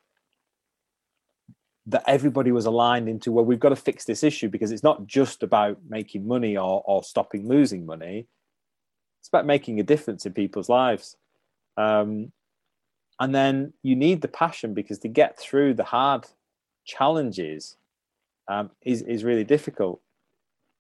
that 1.88 2.04
everybody 2.08 2.52
was 2.52 2.65
aligned 2.65 3.08
into 3.08 3.32
well 3.32 3.45
we've 3.45 3.60
got 3.60 3.69
to 3.69 3.76
fix 3.76 4.06
this 4.06 4.24
issue 4.24 4.50
because 4.50 4.71
it's 4.71 4.84
not 4.84 5.06
just 5.06 5.43
about 5.43 5.78
making 5.88 6.28
money 6.28 6.58
or, 6.58 6.84
or 6.86 7.04
stopping 7.04 7.48
losing 7.48 7.86
money. 7.86 8.28
It's 9.19 9.30
about 9.30 9.45
making 9.45 9.80
a 9.80 9.84
difference 9.84 10.26
in 10.26 10.34
people's 10.34 10.69
lives. 10.69 11.17
Um, 11.78 12.32
and 13.19 13.34
then 13.34 13.74
you 13.82 13.95
need 13.95 14.21
the 14.21 14.28
passion 14.28 14.74
because 14.74 15.00
to 15.00 15.08
get 15.08 15.39
through 15.39 15.74
the 15.74 15.84
hard 15.84 16.26
challenges 16.86 17.78
um, 18.48 18.69
is, 18.82 19.02
is 19.04 19.24
really 19.24 19.43
difficult. 19.43 20.02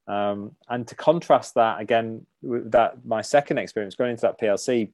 Um, 0.07 0.55
and 0.69 0.87
to 0.87 0.95
contrast 0.95 1.55
that 1.55 1.79
again 1.81 2.27
with 2.43 2.71
that 2.71 3.03
my 3.05 3.21
second 3.21 3.57
experience 3.57 3.95
going 3.95 4.11
into 4.11 4.21
that 4.21 4.39
plc 4.39 4.91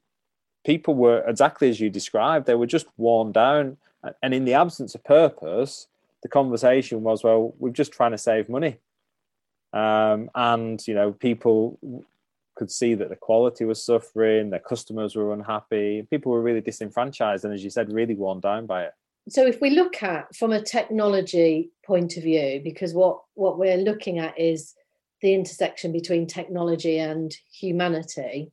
people 0.64 0.94
were 0.94 1.22
exactly 1.26 1.68
as 1.68 1.80
you 1.80 1.90
described. 1.90 2.46
They 2.46 2.54
were 2.54 2.66
just 2.66 2.86
worn 2.96 3.32
down. 3.32 3.76
And 4.22 4.34
in 4.34 4.44
the 4.44 4.54
absence 4.54 4.94
of 4.94 5.04
purpose 5.04 5.86
the 6.22 6.28
conversation 6.28 7.02
was, 7.02 7.24
well, 7.24 7.54
we're 7.58 7.70
just 7.70 7.92
trying 7.92 8.12
to 8.12 8.18
save 8.18 8.48
money. 8.48 8.78
Um, 9.72 10.30
and, 10.34 10.86
you 10.86 10.94
know, 10.94 11.12
people 11.12 11.78
could 12.54 12.70
see 12.70 12.94
that 12.94 13.08
the 13.08 13.16
quality 13.16 13.64
was 13.64 13.84
suffering, 13.84 14.50
their 14.50 14.60
customers 14.60 15.16
were 15.16 15.32
unhappy, 15.32 16.06
people 16.10 16.32
were 16.32 16.42
really 16.42 16.60
disenfranchised, 16.60 17.44
and 17.44 17.54
as 17.54 17.64
you 17.64 17.70
said, 17.70 17.92
really 17.92 18.14
worn 18.14 18.40
down 18.40 18.66
by 18.66 18.84
it. 18.84 18.92
So, 19.28 19.46
if 19.46 19.60
we 19.60 19.70
look 19.70 20.02
at 20.02 20.34
from 20.34 20.52
a 20.52 20.62
technology 20.62 21.70
point 21.86 22.16
of 22.16 22.24
view, 22.24 22.60
because 22.62 22.92
what 22.92 23.22
what 23.34 23.58
we're 23.58 23.76
looking 23.76 24.18
at 24.18 24.38
is 24.38 24.74
the 25.22 25.32
intersection 25.32 25.92
between 25.92 26.26
technology 26.26 26.98
and 26.98 27.34
humanity. 27.52 28.50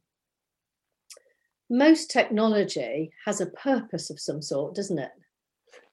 Most 1.71 2.09
technology 2.09 3.11
has 3.25 3.41
a 3.41 3.47
purpose 3.47 4.09
of 4.09 4.19
some 4.19 4.41
sort, 4.41 4.75
doesn't 4.75 4.99
it? 4.99 5.11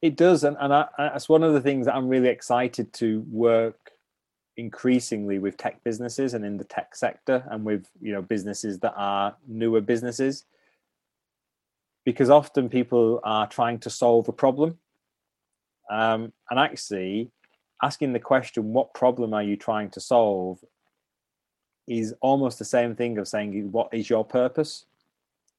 It 0.06 0.14
does, 0.14 0.44
and 0.44 0.56
and 0.60 0.72
I, 0.72 0.86
that's 0.96 1.28
one 1.28 1.42
of 1.42 1.52
the 1.52 1.60
things 1.60 1.86
that 1.86 1.96
I'm 1.96 2.08
really 2.08 2.28
excited 2.28 2.92
to 2.92 3.24
work 3.28 3.90
increasingly 4.56 5.40
with 5.40 5.56
tech 5.56 5.82
businesses 5.82 6.32
and 6.32 6.44
in 6.44 6.58
the 6.58 6.64
tech 6.64 6.94
sector, 6.94 7.44
and 7.50 7.64
with 7.64 7.88
you 8.00 8.12
know 8.12 8.22
businesses 8.22 8.78
that 8.78 8.94
are 8.96 9.34
newer 9.48 9.80
businesses, 9.80 10.44
because 12.04 12.30
often 12.30 12.68
people 12.68 13.18
are 13.24 13.48
trying 13.48 13.80
to 13.80 13.90
solve 13.90 14.28
a 14.28 14.32
problem, 14.32 14.78
um, 15.90 16.32
and 16.50 16.60
actually 16.60 17.32
asking 17.82 18.12
the 18.12 18.20
question, 18.20 18.72
"What 18.72 18.94
problem 18.94 19.34
are 19.34 19.42
you 19.42 19.56
trying 19.56 19.90
to 19.90 20.00
solve?" 20.00 20.64
is 21.88 22.14
almost 22.20 22.60
the 22.60 22.64
same 22.64 22.94
thing 22.94 23.18
of 23.18 23.26
saying, 23.26 23.72
"What 23.72 23.92
is 23.92 24.08
your 24.08 24.24
purpose?" 24.24 24.86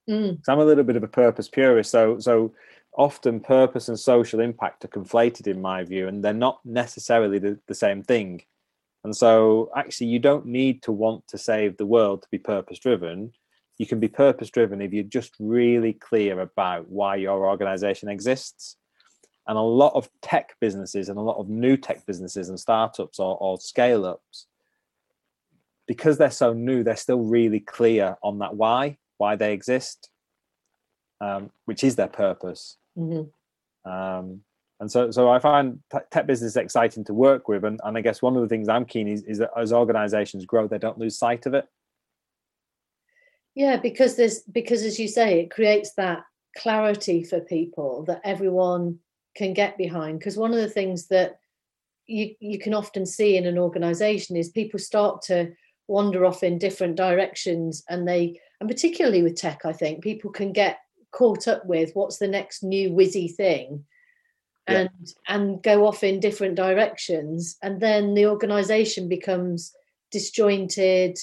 Mm. 0.10 0.40
So 0.46 0.54
I'm 0.54 0.60
a 0.60 0.64
little 0.64 0.86
bit 0.86 0.96
of 0.96 1.04
a 1.04 1.08
purpose 1.10 1.50
purist, 1.50 1.92
so 1.92 2.18
so 2.20 2.54
often 2.98 3.40
purpose 3.40 3.88
and 3.88 4.00
social 4.00 4.40
impact 4.40 4.84
are 4.84 4.90
conflated 4.90 5.48
in 5.48 5.62
my 5.62 5.84
view 5.84 6.08
and 6.08 6.24
they're 6.24 6.34
not 6.34 6.60
necessarily 6.66 7.40
the, 7.40 7.60
the 7.68 7.76
same 7.76 8.04
thing. 8.04 8.42
And 9.04 9.16
so 9.16 9.72
actually 9.76 10.08
you 10.08 10.20
don't 10.20 10.46
need 10.46 10.84
to 10.84 10.92
want 10.92 11.28
to 11.28 11.38
save 11.38 11.78
the 11.78 11.86
world 11.86 12.24
to 12.24 12.28
be 12.30 12.40
purpose 12.40 12.80
driven 12.80 13.32
you 13.78 13.86
can 13.86 14.00
be 14.00 14.08
purpose 14.08 14.50
driven 14.50 14.82
if 14.82 14.92
you're 14.92 15.04
just 15.04 15.36
really 15.40 15.94
clear 15.94 16.40
about 16.40 16.90
why 16.90 17.16
your 17.16 17.48
organization 17.48 18.10
exists. 18.10 18.78
And 19.48 19.58
a 19.58 19.62
lot 19.62 19.94
of 19.94 20.10
tech 20.22 20.56
businesses 20.60 21.10
and 21.10 21.18
a 21.18 21.22
lot 21.22 21.38
of 21.38 21.48
new 21.48 21.78
tech 21.78 22.06
businesses 22.06 22.50
and 22.50 22.60
startups 22.60 23.20
or, 23.20 23.38
or 23.40 23.60
scale 23.60 24.06
ups 24.06 24.48
because 25.88 26.18
they're 26.18 26.30
so 26.30 26.52
new 26.52 26.84
they're 26.84 26.98
still 26.98 27.22
really 27.22 27.62
clear 27.62 28.18
on 28.22 28.40
that 28.40 28.58
why 28.58 28.98
why 29.20 29.38
they 29.38 29.54
exist 29.54 30.10
um, 31.22 31.50
which 31.64 31.82
is 31.82 31.96
their 31.96 32.10
purpose 32.10 32.76
Mm-hmm. 32.98 33.90
Um, 33.90 34.42
and 34.80 34.92
so 34.92 35.10
so 35.12 35.30
I 35.30 35.40
find 35.40 35.80
tech 36.12 36.28
business 36.28 36.56
exciting 36.56 37.04
to 37.06 37.14
work 37.14 37.48
with, 37.48 37.64
and, 37.64 37.80
and 37.84 37.98
I 37.98 38.02
guess 38.02 38.22
one 38.22 38.36
of 38.36 38.42
the 38.42 38.48
things 38.48 38.70
I'm 38.70 38.86
keen 38.86 39.08
is 39.08 39.24
is 39.24 39.40
that 39.40 39.52
as 39.58 39.74
organisations 39.74 40.46
grow, 40.46 40.68
they 40.68 40.78
don't 40.78 41.00
lose 41.00 41.18
sight 41.18 41.46
of 41.46 41.54
it. 41.54 41.68
Yeah, 43.56 43.78
because 43.78 44.16
there's 44.16 44.42
because 44.42 44.84
as 44.84 45.00
you 45.00 45.08
say, 45.08 45.40
it 45.40 45.52
creates 45.52 45.94
that 45.94 46.24
clarity 46.58 47.24
for 47.24 47.40
people 47.42 48.04
that 48.04 48.22
everyone 48.24 49.00
can 49.36 49.54
get 49.54 49.78
behind. 49.78 50.20
Because 50.20 50.38
one 50.38 50.52
of 50.52 50.60
the 50.60 50.70
things 50.70 51.08
that 51.08 51.40
you 52.06 52.36
you 52.40 52.60
can 52.60 52.76
often 52.76 53.06
see 53.06 53.36
in 53.36 53.48
an 53.48 53.58
organisation 53.58 54.36
is 54.36 54.50
people 54.50 54.80
start 54.80 55.24
to 55.24 55.54
wander 55.88 56.24
off 56.24 56.44
in 56.44 56.60
different 56.60 56.98
directions, 56.98 57.84
and 57.90 58.08
they 58.08 58.40
and 58.60 58.70
particularly 58.70 59.24
with 59.24 59.36
tech, 59.36 59.62
I 59.66 59.74
think 59.74 60.04
people 60.04 60.32
can 60.32 60.52
get 60.52 60.78
caught 61.12 61.48
up 61.48 61.66
with 61.66 61.92
what's 61.94 62.18
the 62.18 62.28
next 62.28 62.64
new 62.64 62.90
whizzy 62.92 63.34
thing 63.34 63.86
and 64.68 64.90
yeah. 65.02 65.36
and 65.36 65.64
go 65.64 65.88
off 65.88 66.04
in 66.04 66.20
different 66.20 66.56
directions 66.56 67.58
and 67.62 67.80
then 67.80 68.14
the 68.14 68.26
organization 68.26 69.08
becomes 69.08 69.74
disjointed 70.12 71.18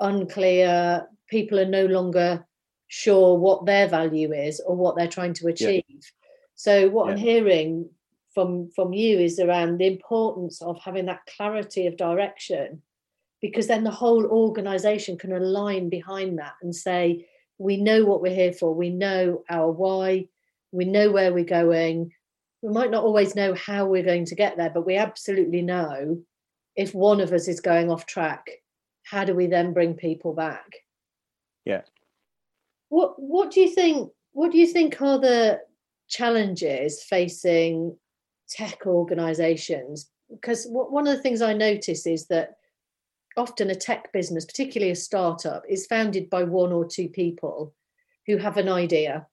unclear 0.00 1.06
people 1.28 1.58
are 1.58 1.66
no 1.66 1.86
longer 1.86 2.46
sure 2.88 3.38
what 3.38 3.64
their 3.64 3.88
value 3.88 4.32
is 4.32 4.60
or 4.60 4.76
what 4.76 4.96
they're 4.96 5.08
trying 5.08 5.32
to 5.32 5.46
achieve 5.46 5.84
yeah. 5.88 6.00
so 6.54 6.88
what 6.90 7.06
yeah. 7.06 7.12
i'm 7.12 7.18
hearing 7.18 7.88
from 8.34 8.70
from 8.70 8.92
you 8.92 9.18
is 9.18 9.38
around 9.38 9.78
the 9.78 9.86
importance 9.86 10.60
of 10.62 10.78
having 10.80 11.06
that 11.06 11.24
clarity 11.36 11.86
of 11.86 11.96
direction 11.96 12.82
because 13.40 13.66
then 13.66 13.84
the 13.84 13.90
whole 13.90 14.24
organization 14.26 15.18
can 15.18 15.32
align 15.32 15.88
behind 15.88 16.38
that 16.38 16.54
and 16.62 16.74
say 16.74 17.26
we 17.62 17.76
know 17.76 18.04
what 18.04 18.20
we're 18.20 18.34
here 18.34 18.52
for 18.52 18.74
we 18.74 18.90
know 18.90 19.42
our 19.48 19.70
why 19.70 20.26
we 20.72 20.84
know 20.84 21.10
where 21.10 21.32
we're 21.32 21.44
going 21.44 22.12
we 22.62 22.72
might 22.72 22.90
not 22.90 23.04
always 23.04 23.34
know 23.34 23.54
how 23.54 23.86
we're 23.86 24.04
going 24.04 24.24
to 24.26 24.36
get 24.36 24.56
there, 24.56 24.70
but 24.70 24.86
we 24.86 24.96
absolutely 24.96 25.62
know 25.62 26.22
if 26.76 26.94
one 26.94 27.20
of 27.20 27.32
us 27.32 27.48
is 27.48 27.60
going 27.60 27.90
off 27.90 28.06
track, 28.06 28.46
how 29.02 29.24
do 29.24 29.34
we 29.34 29.48
then 29.48 29.72
bring 29.72 29.94
people 29.94 30.32
back? 30.32 30.76
Yeah. 31.64 31.82
What 32.88 33.20
what 33.20 33.50
do 33.50 33.60
you 33.60 33.74
think 33.74 34.10
what 34.32 34.52
do 34.52 34.58
you 34.58 34.66
think 34.66 35.02
are 35.02 35.18
the 35.18 35.60
challenges 36.08 37.02
facing 37.02 37.96
tech 38.48 38.86
organizations? 38.86 40.08
Because 40.30 40.66
one 40.68 41.06
of 41.06 41.16
the 41.16 41.22
things 41.22 41.42
I 41.42 41.52
notice 41.52 42.06
is 42.06 42.26
that 42.28 42.54
often 43.36 43.70
a 43.70 43.74
tech 43.74 44.12
business, 44.12 44.44
particularly 44.44 44.92
a 44.92 44.96
startup, 44.96 45.62
is 45.68 45.86
founded 45.86 46.28
by 46.30 46.42
one 46.44 46.72
or 46.72 46.86
two 46.86 47.08
people 47.08 47.74
who 48.26 48.36
have 48.36 48.56
an 48.56 48.68
idea 48.68 49.26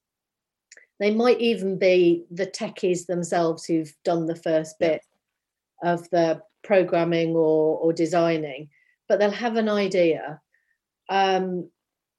they 0.99 1.11
might 1.11 1.39
even 1.39 1.79
be 1.79 2.25
the 2.29 2.45
techies 2.45 3.05
themselves 3.05 3.65
who've 3.65 3.93
done 4.03 4.25
the 4.25 4.35
first 4.35 4.77
bit 4.79 5.01
yeah. 5.83 5.93
of 5.93 6.09
the 6.09 6.41
programming 6.63 7.29
or, 7.29 7.77
or 7.77 7.93
designing, 7.93 8.69
but 9.07 9.17
they'll 9.17 9.31
have 9.31 9.55
an 9.55 9.69
idea. 9.69 10.41
Um, 11.09 11.69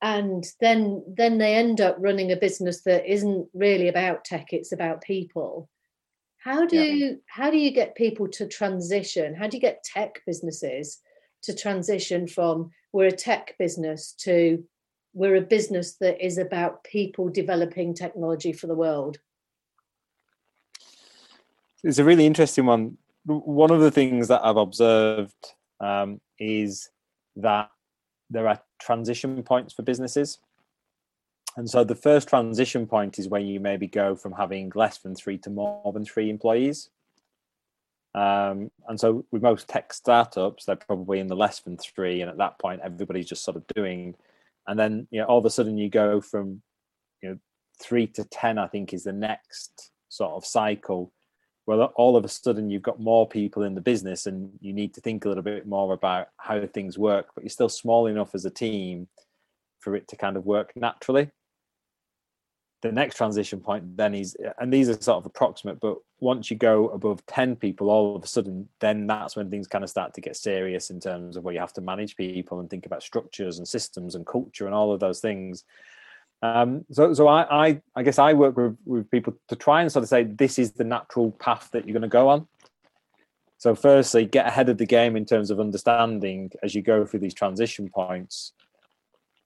and 0.02 0.46
then 0.60 1.04
then 1.06 1.36
they 1.36 1.54
end 1.54 1.82
up 1.82 1.96
running 1.98 2.32
a 2.32 2.36
business 2.36 2.80
that 2.84 3.10
isn't 3.10 3.48
really 3.52 3.88
about 3.88 4.24
tech, 4.24 4.46
it's 4.52 4.72
about 4.72 5.02
people. 5.02 5.68
How 6.38 6.66
do 6.66 6.82
yeah. 6.82 7.12
how 7.26 7.50
do 7.50 7.58
you 7.58 7.70
get 7.70 7.94
people 7.94 8.26
to 8.28 8.48
transition? 8.48 9.34
How 9.34 9.46
do 9.46 9.58
you 9.58 9.60
get 9.60 9.84
tech 9.84 10.22
businesses 10.26 11.00
to 11.42 11.54
transition 11.54 12.26
from 12.26 12.70
we're 12.92 13.06
a 13.06 13.12
tech 13.12 13.56
business 13.58 14.12
to 14.12 14.64
we're 15.12 15.36
a 15.36 15.40
business 15.40 15.96
that 15.96 16.24
is 16.24 16.38
about 16.38 16.84
people 16.84 17.28
developing 17.28 17.94
technology 17.94 18.52
for 18.52 18.66
the 18.68 18.74
world. 18.74 19.18
It's 21.82 21.98
a 21.98 22.04
really 22.04 22.26
interesting 22.26 22.66
one. 22.66 22.96
One 23.24 23.70
of 23.70 23.80
the 23.80 23.90
things 23.90 24.28
that 24.28 24.44
I've 24.44 24.56
observed 24.56 25.34
um, 25.80 26.20
is 26.38 26.90
that 27.36 27.70
there 28.28 28.46
are 28.46 28.60
transition 28.80 29.42
points 29.42 29.74
for 29.74 29.82
businesses. 29.82 30.38
And 31.56 31.68
so 31.68 31.82
the 31.82 31.96
first 31.96 32.28
transition 32.28 32.86
point 32.86 33.18
is 33.18 33.28
when 33.28 33.46
you 33.46 33.58
maybe 33.58 33.88
go 33.88 34.14
from 34.14 34.32
having 34.32 34.70
less 34.74 34.98
than 34.98 35.14
three 35.14 35.38
to 35.38 35.50
more 35.50 35.92
than 35.92 36.04
three 36.04 36.30
employees. 36.30 36.90
Um, 38.14 38.70
and 38.88 38.98
so 38.98 39.24
with 39.30 39.42
most 39.42 39.68
tech 39.68 39.92
startups, 39.92 40.64
they're 40.64 40.76
probably 40.76 41.20
in 41.20 41.28
the 41.28 41.36
less 41.36 41.60
than 41.60 41.76
three. 41.76 42.20
And 42.20 42.30
at 42.30 42.38
that 42.38 42.58
point, 42.58 42.80
everybody's 42.82 43.28
just 43.28 43.44
sort 43.44 43.56
of 43.56 43.66
doing 43.74 44.16
and 44.66 44.78
then 44.78 45.06
you 45.10 45.20
know 45.20 45.26
all 45.26 45.38
of 45.38 45.44
a 45.44 45.50
sudden 45.50 45.76
you 45.76 45.88
go 45.88 46.20
from 46.20 46.62
you 47.22 47.30
know 47.30 47.38
three 47.80 48.06
to 48.06 48.24
ten 48.24 48.58
i 48.58 48.66
think 48.66 48.92
is 48.92 49.04
the 49.04 49.12
next 49.12 49.90
sort 50.08 50.32
of 50.32 50.44
cycle 50.44 51.12
where 51.64 51.84
all 51.96 52.16
of 52.16 52.24
a 52.24 52.28
sudden 52.28 52.70
you've 52.70 52.82
got 52.82 53.00
more 53.00 53.28
people 53.28 53.62
in 53.62 53.74
the 53.74 53.80
business 53.80 54.26
and 54.26 54.50
you 54.60 54.72
need 54.72 54.94
to 54.94 55.00
think 55.00 55.24
a 55.24 55.28
little 55.28 55.42
bit 55.42 55.66
more 55.66 55.92
about 55.92 56.28
how 56.36 56.64
things 56.66 56.98
work 56.98 57.26
but 57.34 57.44
you're 57.44 57.50
still 57.50 57.68
small 57.68 58.06
enough 58.06 58.34
as 58.34 58.44
a 58.44 58.50
team 58.50 59.08
for 59.80 59.94
it 59.94 60.06
to 60.08 60.16
kind 60.16 60.36
of 60.36 60.46
work 60.46 60.72
naturally 60.76 61.30
the 62.82 62.92
next 62.92 63.16
transition 63.16 63.60
point 63.60 63.96
then 63.96 64.14
is 64.14 64.36
and 64.58 64.72
these 64.72 64.88
are 64.88 65.00
sort 65.00 65.18
of 65.18 65.26
approximate 65.26 65.78
but 65.80 65.96
once 66.20 66.50
you 66.50 66.56
go 66.56 66.88
above 66.88 67.24
10 67.26 67.56
people 67.56 67.90
all 67.90 68.16
of 68.16 68.24
a 68.24 68.26
sudden 68.26 68.68
then 68.80 69.06
that's 69.06 69.36
when 69.36 69.50
things 69.50 69.66
kind 69.66 69.84
of 69.84 69.90
start 69.90 70.14
to 70.14 70.20
get 70.20 70.36
serious 70.36 70.90
in 70.90 71.00
terms 71.00 71.36
of 71.36 71.44
where 71.44 71.54
you 71.54 71.60
have 71.60 71.72
to 71.72 71.80
manage 71.80 72.16
people 72.16 72.60
and 72.60 72.70
think 72.70 72.86
about 72.86 73.02
structures 73.02 73.58
and 73.58 73.68
systems 73.68 74.14
and 74.14 74.26
culture 74.26 74.66
and 74.66 74.74
all 74.74 74.92
of 74.92 75.00
those 75.00 75.20
things. 75.20 75.64
Um, 76.42 76.86
so 76.90 77.12
so 77.12 77.28
I, 77.28 77.66
I 77.66 77.82
i 77.94 78.02
guess 78.02 78.18
i 78.18 78.32
work 78.32 78.56
with 78.56 78.74
with 78.86 79.10
people 79.10 79.34
to 79.48 79.56
try 79.56 79.82
and 79.82 79.92
sort 79.92 80.04
of 80.04 80.08
say 80.08 80.22
this 80.22 80.58
is 80.58 80.72
the 80.72 80.84
natural 80.84 81.32
path 81.32 81.68
that 81.72 81.84
you're 81.84 81.92
going 81.92 82.00
to 82.00 82.08
go 82.08 82.30
on. 82.30 82.48
So 83.58 83.74
firstly 83.74 84.24
get 84.24 84.46
ahead 84.46 84.70
of 84.70 84.78
the 84.78 84.86
game 84.86 85.16
in 85.16 85.26
terms 85.26 85.50
of 85.50 85.60
understanding 85.60 86.50
as 86.62 86.74
you 86.74 86.80
go 86.80 87.04
through 87.04 87.20
these 87.20 87.34
transition 87.34 87.90
points 87.90 88.52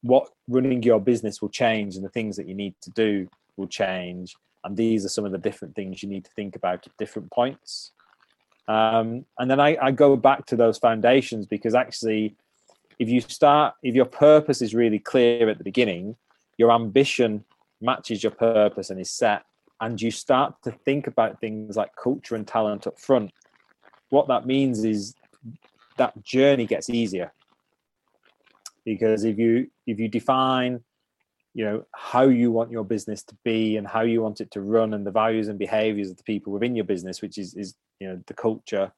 what 0.05 0.29
running 0.49 0.83
your 0.83 1.01
business 1.01 1.41
will 1.41 1.49
change 1.49 1.97
and 1.97 2.05
the 2.05 2.11
things 2.11 2.37
that 2.37 2.47
you 2.47 2.55
need 2.55 2.75
to 2.83 2.91
do 2.91 3.27
will 3.57 3.67
change. 3.67 4.37
And 4.63 4.77
these 4.77 5.03
are 5.05 5.09
some 5.09 5.25
of 5.25 5.33
the 5.33 5.39
different 5.39 5.75
things 5.75 6.03
you 6.03 6.11
need 6.11 6.27
to 6.27 6.31
think 6.33 6.57
about 6.57 6.87
at 6.87 6.97
different 6.99 7.31
points. 7.33 7.93
Um, 8.69 9.25
and 9.39 9.51
then 9.51 9.61
I, 9.61 9.79
I 9.81 9.91
go 9.93 10.15
back 10.15 10.45
to 10.47 10.57
those 10.57 10.77
foundations 10.77 11.47
because 11.47 11.75
actually 11.75 12.37
if 12.99 13.09
you 13.09 13.21
start 13.21 13.75
if 13.83 13.95
your 13.95 14.05
purpose 14.05 14.63
is 14.63 14.75
really 14.75 14.99
clear 14.99 15.49
at 15.49 15.59
the 15.59 15.65
beginning 15.65 16.17
your 16.57 16.71
ambition 16.71 17.45
matches 17.81 18.23
your 18.23 18.33
purpose 18.33 18.89
and 18.89 19.01
is 19.01 19.11
set 19.11 19.45
and 19.81 20.01
you 20.01 20.11
start 20.11 20.55
to 20.63 20.71
think 20.71 21.07
about 21.07 21.41
things 21.41 21.77
like 21.77 21.91
culture 21.97 22.37
and 22.37 22.47
talent 22.47 22.87
up 22.87 22.99
front 22.99 23.33
what 24.11 24.29
that 24.29 24.47
means 24.47 24.85
is 24.85 25.15
that 25.99 26.23
journey 26.23 26.67
gets 26.67 26.89
easier 26.89 27.33
because 28.85 29.25
if 29.25 29.39
you 29.39 29.69
if 29.87 29.99
you 29.99 30.09
define 30.09 30.81
you 31.55 31.65
know 31.65 31.85
how 31.95 32.23
you 32.23 32.51
want 32.51 32.71
your 32.71 32.85
business 32.85 33.23
to 33.23 33.37
be 33.45 33.77
and 33.77 33.87
how 33.87 34.03
you 34.03 34.21
want 34.21 34.41
it 34.41 34.51
to 34.51 34.61
run 34.61 34.95
and 34.95 35.07
the 35.07 35.11
values 35.11 35.49
and 35.49 35.59
behaviors 35.59 36.11
of 36.11 36.17
the 36.17 36.25
people 36.25 36.53
within 36.53 36.75
your 36.75 36.85
business 36.85 37.23
which 37.23 37.39
is 37.39 37.55
is 37.55 37.75
you 38.01 38.09
know 38.09 38.21
the 38.27 38.35
culture 38.35 38.93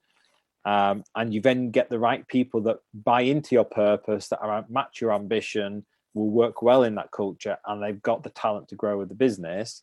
um, 0.64 1.04
and 1.14 1.32
you 1.32 1.40
then 1.40 1.70
get 1.70 1.90
the 1.90 1.98
right 1.98 2.26
people 2.26 2.60
that 2.60 2.78
buy 2.92 3.20
into 3.20 3.54
your 3.54 3.64
purpose 3.64 4.28
that 4.28 4.40
are 4.40 4.64
match 4.68 5.00
your 5.00 5.12
ambition 5.12 5.84
will 6.14 6.30
work 6.30 6.62
well 6.62 6.82
in 6.82 6.94
that 6.94 7.10
culture 7.10 7.56
and 7.66 7.82
they've 7.82 8.02
got 8.02 8.22
the 8.22 8.30
talent 8.30 8.68
to 8.68 8.74
grow 8.74 8.98
with 8.98 9.08
the 9.08 9.14
business 9.14 9.82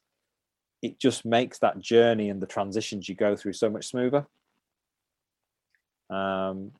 it 0.83 0.99
just 0.99 1.23
makes 1.23 1.59
that 1.59 1.79
journey 1.79 2.29
and 2.29 2.41
the 2.41 2.45
transitions 2.45 3.07
you 3.07 3.15
go 3.15 3.37
through 3.37 3.53
so 3.53 3.69
much 3.69 3.87
smoother. 3.87 4.27
Um, 6.09 6.73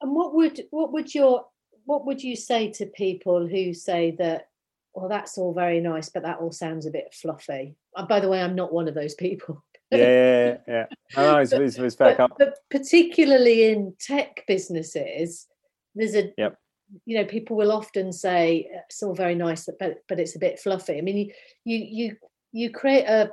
and 0.00 0.14
what 0.14 0.34
would 0.34 0.64
what 0.70 0.92
would 0.92 1.14
your 1.14 1.44
what 1.84 2.06
would 2.06 2.22
you 2.22 2.36
say 2.36 2.70
to 2.72 2.86
people 2.86 3.46
who 3.46 3.74
say 3.74 4.14
that 4.18 4.48
well 4.94 5.08
that's 5.08 5.38
all 5.38 5.52
very 5.52 5.80
nice 5.80 6.08
but 6.08 6.22
that 6.22 6.38
all 6.38 6.52
sounds 6.52 6.86
a 6.86 6.90
bit 6.90 7.14
fluffy 7.14 7.76
uh, 7.96 8.06
by 8.06 8.20
the 8.20 8.28
way 8.28 8.42
i'm 8.42 8.54
not 8.54 8.72
one 8.72 8.88
of 8.88 8.94
those 8.94 9.14
people. 9.14 9.62
Yeah 9.90 9.98
yeah 9.98 10.56
yeah 10.66 10.86
no, 11.16 11.38
it's, 11.38 11.52
it's, 11.52 11.78
it's 11.78 11.94
fair 11.94 12.16
but, 12.16 12.32
but, 12.36 12.54
particularly 12.68 13.70
in 13.70 13.94
tech 14.00 14.42
businesses 14.48 15.46
there's 15.94 16.16
a 16.16 16.32
yep. 16.36 16.58
you 17.04 17.16
know 17.16 17.24
people 17.24 17.56
will 17.56 17.70
often 17.70 18.12
say 18.12 18.68
it's 18.88 19.02
all 19.04 19.14
very 19.14 19.36
nice 19.36 19.68
but 19.78 19.98
but 20.08 20.18
it's 20.18 20.34
a 20.34 20.40
bit 20.40 20.58
fluffy. 20.58 20.98
I 20.98 21.00
mean 21.02 21.18
you 21.18 21.32
you 21.64 21.78
you, 21.78 22.16
you 22.50 22.70
create 22.70 23.04
a 23.04 23.30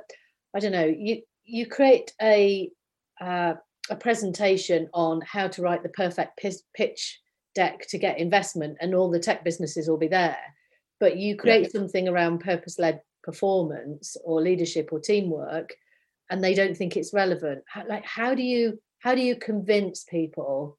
i 0.54 0.60
don't 0.60 0.72
know 0.72 0.84
you 0.84 1.22
you 1.44 1.66
create 1.66 2.12
a 2.20 2.70
uh, 3.20 3.54
a 3.90 3.96
presentation 3.96 4.88
on 4.94 5.20
how 5.22 5.48
to 5.48 5.62
write 5.62 5.82
the 5.82 5.88
perfect 5.88 6.38
pitch 6.74 7.20
deck 7.54 7.86
to 7.88 7.98
get 7.98 8.18
investment 8.18 8.76
and 8.80 8.94
all 8.94 9.10
the 9.10 9.18
tech 9.18 9.44
businesses 9.44 9.88
will 9.88 9.98
be 9.98 10.08
there 10.08 10.38
but 11.00 11.16
you 11.16 11.36
create 11.36 11.62
yeah. 11.62 11.68
something 11.68 12.08
around 12.08 12.38
purpose-led 12.38 13.00
performance 13.22 14.16
or 14.24 14.40
leadership 14.40 14.88
or 14.92 15.00
teamwork 15.00 15.74
and 16.30 16.42
they 16.42 16.54
don't 16.54 16.76
think 16.76 16.96
it's 16.96 17.12
relevant 17.12 17.62
how, 17.66 17.86
like 17.88 18.04
how 18.04 18.34
do 18.34 18.42
you 18.42 18.80
how 19.00 19.14
do 19.14 19.20
you 19.20 19.36
convince 19.36 20.04
people 20.04 20.78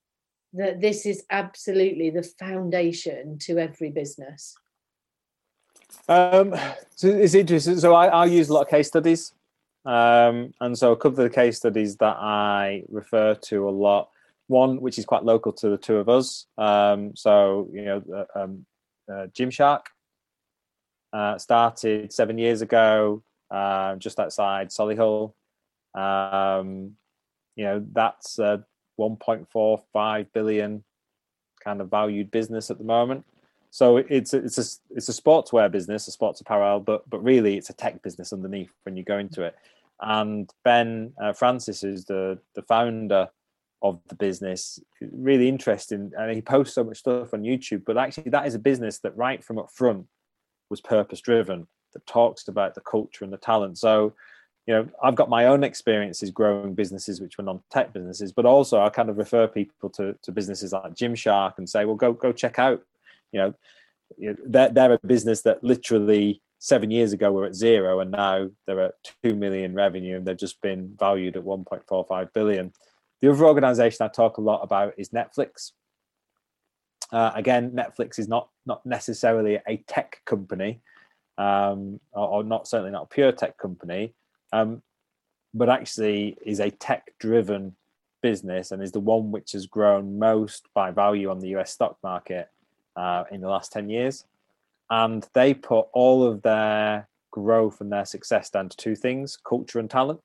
that 0.53 0.79
this 0.81 1.05
is 1.05 1.23
absolutely 1.29 2.09
the 2.09 2.23
foundation 2.39 3.37
to 3.39 3.57
every 3.57 3.89
business 3.89 4.55
um 6.07 6.55
so 6.95 7.07
it's 7.07 7.35
interesting 7.35 7.79
so 7.79 7.93
I, 7.93 8.07
I 8.07 8.25
use 8.25 8.49
a 8.49 8.53
lot 8.53 8.63
of 8.63 8.69
case 8.69 8.87
studies 8.87 9.33
Um, 9.85 10.53
and 10.61 10.77
so 10.77 10.93
a 10.93 10.95
couple 10.95 11.19
of 11.19 11.29
the 11.29 11.35
case 11.35 11.57
studies 11.57 11.97
that 11.97 12.15
I 12.17 12.83
refer 12.89 13.35
to 13.35 13.67
a 13.67 13.71
lot. 13.71 14.09
One, 14.53 14.79
which 14.79 14.99
is 14.99 15.05
quite 15.05 15.25
local 15.25 15.51
to 15.53 15.69
the 15.69 15.77
two 15.77 15.97
of 15.97 16.07
us. 16.07 16.45
Um, 16.59 17.15
so 17.15 17.69
you 17.73 17.85
know, 17.85 18.03
uh, 18.15 18.39
um, 18.39 18.65
uh, 19.11 19.25
Gymshark 19.33 19.85
uh, 21.11 21.39
started 21.39 22.13
seven 22.13 22.37
years 22.37 22.61
ago, 22.61 23.23
uh, 23.49 23.95
just 23.95 24.19
outside 24.19 24.69
Solihull. 24.69 25.33
Um, 25.95 26.91
you 27.55 27.65
know, 27.65 27.83
that's 27.93 28.37
a 28.37 28.63
1.45 28.99 30.27
billion 30.33 30.83
kind 31.63 31.81
of 31.81 31.89
valued 31.89 32.29
business 32.29 32.69
at 32.69 32.77
the 32.77 32.83
moment. 32.83 33.25
So 33.71 33.97
it's 33.97 34.35
a, 34.35 34.37
it's 34.37 34.59
a 34.59 34.95
it's 34.95 35.09
a 35.09 35.19
sportswear 35.21 35.71
business, 35.71 36.07
a 36.07 36.11
sports 36.11 36.41
apparel, 36.41 36.79
but 36.79 37.09
but 37.09 37.23
really 37.23 37.57
it's 37.57 37.71
a 37.71 37.73
tech 37.73 38.03
business 38.03 38.31
underneath 38.31 38.71
when 38.83 38.95
you 38.95 39.03
go 39.03 39.17
into 39.17 39.41
it. 39.41 39.55
And 39.99 40.47
Ben 40.63 41.13
uh, 41.19 41.33
Francis, 41.33 41.83
is 41.83 42.05
the 42.05 42.37
the 42.53 42.61
founder 42.61 43.29
of 43.83 43.99
the 44.07 44.15
business, 44.15 44.79
really 45.01 45.47
interesting, 45.47 46.11
and 46.17 46.33
he 46.33 46.41
posts 46.41 46.73
so 46.73 46.83
much 46.83 46.97
stuff 46.97 47.33
on 47.33 47.43
YouTube. 47.43 47.83
But 47.85 47.97
actually, 47.97 48.29
that 48.31 48.47
is 48.47 48.55
a 48.55 48.59
business 48.59 48.99
that 48.99 49.15
right 49.15 49.43
from 49.43 49.59
up 49.59 49.69
front 49.69 50.07
was 50.69 50.81
purpose 50.81 51.21
driven, 51.21 51.67
that 51.93 52.07
talks 52.07 52.47
about 52.47 52.73
the 52.73 52.81
culture 52.81 53.23
and 53.23 53.33
the 53.33 53.37
talent. 53.37 53.77
So 53.77 54.13
you 54.65 54.73
know 54.73 54.87
i've 55.03 55.15
got 55.15 55.29
my 55.29 55.47
own 55.47 55.63
experiences 55.63 56.31
growing 56.31 56.73
businesses 56.73 57.19
which 57.19 57.37
were 57.37 57.43
non-tech 57.43 57.91
businesses 57.93 58.31
but 58.31 58.45
also 58.45 58.81
i 58.81 58.89
kind 58.89 59.09
of 59.09 59.17
refer 59.17 59.47
people 59.47 59.89
to, 59.89 60.15
to 60.21 60.31
businesses 60.31 60.71
like 60.71 60.95
gymshark 60.95 61.53
and 61.57 61.69
say 61.69 61.85
well 61.85 61.95
go 61.95 62.13
go 62.13 62.31
check 62.31 62.59
out 62.59 62.81
you 63.31 63.39
know 63.39 63.53
they're, 64.45 64.69
they're 64.69 64.93
a 64.93 65.07
business 65.07 65.41
that 65.41 65.63
literally 65.63 66.41
seven 66.59 66.91
years 66.91 67.11
ago 67.11 67.31
were 67.31 67.45
at 67.45 67.55
zero 67.55 67.99
and 67.99 68.11
now 68.11 68.49
they're 68.65 68.79
at 68.79 68.93
2 69.23 69.35
million 69.35 69.73
revenue 69.73 70.15
and 70.15 70.25
they've 70.25 70.37
just 70.37 70.61
been 70.61 70.95
valued 70.97 71.35
at 71.35 71.43
1.45 71.43 72.31
billion 72.33 72.71
the 73.23 73.31
other 73.31 73.45
organization 73.45 74.05
i 74.05 74.07
talk 74.07 74.37
a 74.37 74.41
lot 74.41 74.61
about 74.61 74.93
is 74.97 75.09
netflix 75.09 75.71
uh, 77.11 77.31
again 77.33 77.71
netflix 77.71 78.19
is 78.19 78.27
not 78.27 78.49
not 78.65 78.85
necessarily 78.85 79.57
a 79.67 79.77
tech 79.87 80.21
company 80.25 80.81
um, 81.39 81.99
or, 82.11 82.27
or 82.27 82.43
not 82.43 82.67
certainly 82.67 82.91
not 82.91 83.03
a 83.05 83.07
pure 83.07 83.31
tech 83.31 83.57
company 83.57 84.13
um, 84.51 84.83
but 85.53 85.69
actually 85.69 86.37
is 86.45 86.59
a 86.59 86.69
tech 86.69 87.13
driven 87.19 87.75
business 88.23 88.71
and 88.71 88.81
is 88.81 88.91
the 88.91 88.99
one 88.99 89.31
which 89.31 89.51
has 89.51 89.67
grown 89.67 90.17
most 90.17 90.67
by 90.73 90.89
value 90.89 91.29
on 91.29 91.39
the 91.39 91.49
US 91.49 91.71
stock 91.71 91.97
market 92.01 92.49
uh, 92.95 93.25
in 93.31 93.41
the 93.41 93.49
last 93.49 93.71
10 93.71 93.89
years. 93.89 94.25
And 94.89 95.27
they 95.33 95.53
put 95.53 95.87
all 95.93 96.23
of 96.23 96.41
their 96.41 97.07
growth 97.31 97.81
and 97.81 97.91
their 97.91 98.05
success 98.05 98.49
down 98.49 98.69
to 98.69 98.77
two 98.77 98.95
things 98.95 99.37
culture 99.37 99.79
and 99.79 99.89
talent. 99.89 100.21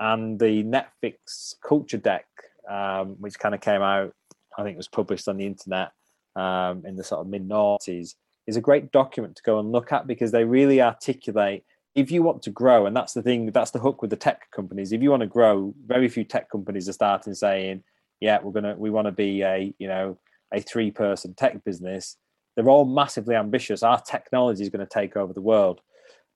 And 0.00 0.38
the 0.38 0.64
Netflix 0.64 1.54
culture 1.66 1.98
deck, 1.98 2.26
um, 2.68 3.16
which 3.20 3.38
kind 3.38 3.54
of 3.54 3.60
came 3.60 3.82
out, 3.82 4.12
I 4.58 4.62
think 4.62 4.76
was 4.76 4.88
published 4.88 5.28
on 5.28 5.36
the 5.36 5.46
internet 5.46 5.92
um, 6.36 6.84
in 6.86 6.96
the 6.96 7.04
sort 7.04 7.20
of 7.20 7.28
mid 7.28 7.48
noughties, 7.48 8.14
is 8.46 8.56
a 8.56 8.60
great 8.60 8.92
document 8.92 9.36
to 9.36 9.42
go 9.42 9.58
and 9.58 9.72
look 9.72 9.92
at 9.92 10.06
because 10.06 10.30
they 10.30 10.44
really 10.44 10.82
articulate 10.82 11.64
if 11.94 12.10
you 12.10 12.22
want 12.22 12.42
to 12.42 12.50
grow, 12.50 12.86
and 12.86 12.96
that's 12.96 13.12
the 13.12 13.22
thing, 13.22 13.50
that's 13.52 13.70
the 13.70 13.78
hook 13.78 14.02
with 14.02 14.10
the 14.10 14.16
tech 14.16 14.50
companies. 14.50 14.92
If 14.92 15.02
you 15.02 15.10
want 15.10 15.20
to 15.20 15.28
grow, 15.28 15.72
very 15.86 16.08
few 16.08 16.24
tech 16.24 16.50
companies 16.50 16.88
are 16.88 16.92
starting 16.92 17.34
saying, 17.34 17.84
"Yeah, 18.20 18.40
we're 18.42 18.52
gonna, 18.52 18.74
we 18.76 18.90
want 18.90 19.06
to 19.06 19.12
be 19.12 19.42
a, 19.42 19.72
you 19.78 19.86
know, 19.86 20.18
a 20.52 20.60
three-person 20.60 21.34
tech 21.34 21.62
business." 21.64 22.16
They're 22.56 22.68
all 22.68 22.84
massively 22.84 23.34
ambitious. 23.34 23.82
Our 23.82 24.00
technology 24.00 24.62
is 24.62 24.70
going 24.70 24.84
to 24.84 24.92
take 24.92 25.16
over 25.16 25.32
the 25.32 25.40
world, 25.40 25.80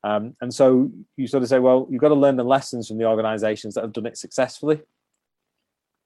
um, 0.05 0.37
and 0.41 0.53
so 0.53 0.91
you 1.17 1.27
sort 1.27 1.43
of 1.43 1.49
say, 1.49 1.59
"Well, 1.59 1.87
you've 1.91 2.01
got 2.01 2.09
to 2.09 2.15
learn 2.15 2.37
the 2.37 2.45
lessons 2.45 2.89
from 2.89 2.99
the 2.99 3.07
organisations 3.07 3.75
that 3.75 3.83
have 3.83 3.93
done 3.93 4.07
it 4.07 4.17
successfully." 4.17 4.81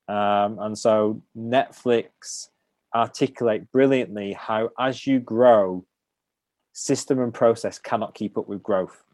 Um, 0.08 0.58
and 0.58 0.76
so 0.76 1.22
Netflix 1.36 2.48
articulate 2.94 3.70
brilliantly 3.72 4.32
how, 4.32 4.70
as 4.78 5.06
you 5.06 5.20
grow, 5.20 5.84
system 6.72 7.20
and 7.20 7.32
process 7.32 7.78
cannot 7.78 8.14
keep 8.14 8.36
up 8.36 8.48
with 8.48 8.62
growth 8.62 9.04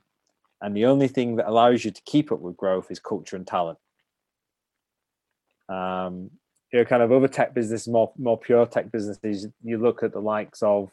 and 0.61 0.77
the 0.77 0.87
only 0.87 1.09
thing 1.09 1.37
that 1.37 1.49
allows 1.49 1.85
you 1.85 1.91
to 1.91 2.03
keep 2.05 2.33
up 2.33 2.41
with 2.41 2.57
growth 2.57 2.91
is 2.91 2.99
culture 2.99 3.37
and 3.37 3.47
talent. 3.47 3.79
Um, 5.69 6.31
you 6.73 6.81
know, 6.81 6.85
kind 6.85 7.03
of 7.03 7.13
other 7.13 7.29
tech 7.29 7.55
businesses, 7.55 7.89
more 7.89 8.13
more 8.19 8.39
pure 8.39 8.67
tech 8.67 8.91
businesses. 8.91 9.47
You 9.63 9.79
look 9.79 10.03
at 10.03 10.13
the 10.13 10.21
likes 10.21 10.63
of 10.63 10.91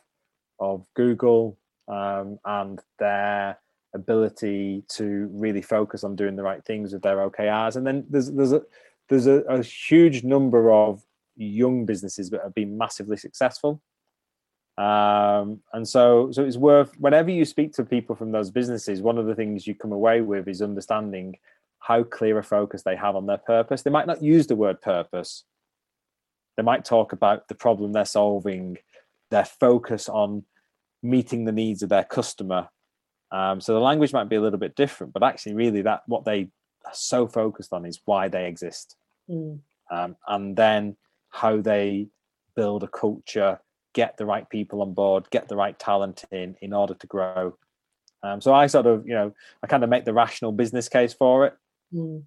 of 0.59 0.85
Google 0.95 1.57
um, 1.87 2.39
and 2.45 2.79
their 2.99 3.57
ability 3.95 4.83
to 4.89 5.29
really 5.31 5.61
focus 5.61 6.03
on 6.03 6.15
doing 6.15 6.35
the 6.35 6.43
right 6.43 6.63
things 6.63 6.93
with 6.93 7.01
their 7.01 7.17
OKRs, 7.17 7.75
and 7.75 7.87
then 7.87 8.05
there's 8.09 8.31
there's 8.31 8.51
a 8.51 8.61
there's 9.09 9.27
a, 9.27 9.39
a 9.41 9.63
huge 9.63 10.23
number 10.23 10.71
of 10.71 11.03
young 11.35 11.85
businesses 11.85 12.29
that 12.29 12.41
have 12.43 12.53
been 12.53 12.77
massively 12.77 13.17
successful. 13.17 13.81
Um, 14.77 15.61
and 15.73 15.87
so 15.87 16.31
so 16.31 16.43
it's 16.43 16.57
worth 16.57 16.93
whenever 16.99 17.31
you 17.31 17.45
speak 17.45 17.73
to 17.73 17.85
people 17.85 18.15
from 18.15 18.33
those 18.33 18.51
businesses 18.51 19.01
one 19.01 19.17
of 19.17 19.25
the 19.25 19.33
things 19.33 19.65
you 19.65 19.73
come 19.73 19.93
away 19.93 20.19
with 20.19 20.49
is 20.49 20.61
understanding 20.61 21.37
how 21.79 22.03
clear 22.03 22.37
a 22.39 22.43
focus 22.43 22.81
they 22.81 22.95
have 22.95 23.15
on 23.15 23.25
their 23.25 23.37
purpose. 23.37 23.83
They 23.83 23.91
might 23.91 24.07
not 24.07 24.23
use 24.23 24.47
the 24.47 24.55
word 24.55 24.81
purpose. 24.81 25.45
They 26.57 26.63
might 26.63 26.83
talk 26.83 27.13
about 27.13 27.47
the 27.47 27.55
problem 27.55 27.93
they're 27.93 28.05
solving 28.05 28.77
their 29.29 29.45
focus 29.45 30.09
on 30.09 30.43
meeting 31.03 31.45
the 31.45 31.51
needs 31.51 31.83
of 31.83 31.89
their 31.89 32.03
customer 32.03 32.69
um, 33.35 33.59
so 33.59 33.73
the 33.73 33.79
language 33.79 34.13
might 34.13 34.29
be 34.29 34.35
a 34.35 34.41
little 34.41 34.59
bit 34.59 34.75
different 34.75 35.13
but 35.13 35.23
actually 35.23 35.53
really 35.53 35.81
that 35.81 36.01
what 36.07 36.25
they 36.25 36.49
are 36.85 36.93
so 36.93 37.27
focused 37.27 37.73
on 37.73 37.85
is 37.85 37.99
why 38.05 38.27
they 38.27 38.47
exist 38.47 38.95
mm. 39.29 39.59
um, 39.91 40.15
and 40.27 40.55
then 40.55 40.95
how 41.29 41.59
they 41.59 42.07
build 42.55 42.83
a 42.83 42.87
culture 42.87 43.59
get 43.95 44.17
the 44.17 44.25
right 44.25 44.47
people 44.49 44.81
on 44.81 44.93
board, 44.93 45.27
get 45.31 45.47
the 45.47 45.55
right 45.55 45.79
talent 45.79 46.25
in 46.31 46.55
in 46.61 46.73
order 46.73 46.93
to 46.93 47.07
grow. 47.07 47.57
Um, 48.21 48.41
so 48.41 48.53
I 48.53 48.67
sort 48.67 48.85
of, 48.85 49.07
you 49.07 49.13
know, 49.15 49.33
I 49.63 49.67
kind 49.67 49.83
of 49.83 49.89
make 49.89 50.05
the 50.05 50.13
rational 50.13 50.51
business 50.51 50.89
case 50.89 51.13
for 51.13 51.47
it. 51.47 51.53
Mm. 51.93 52.23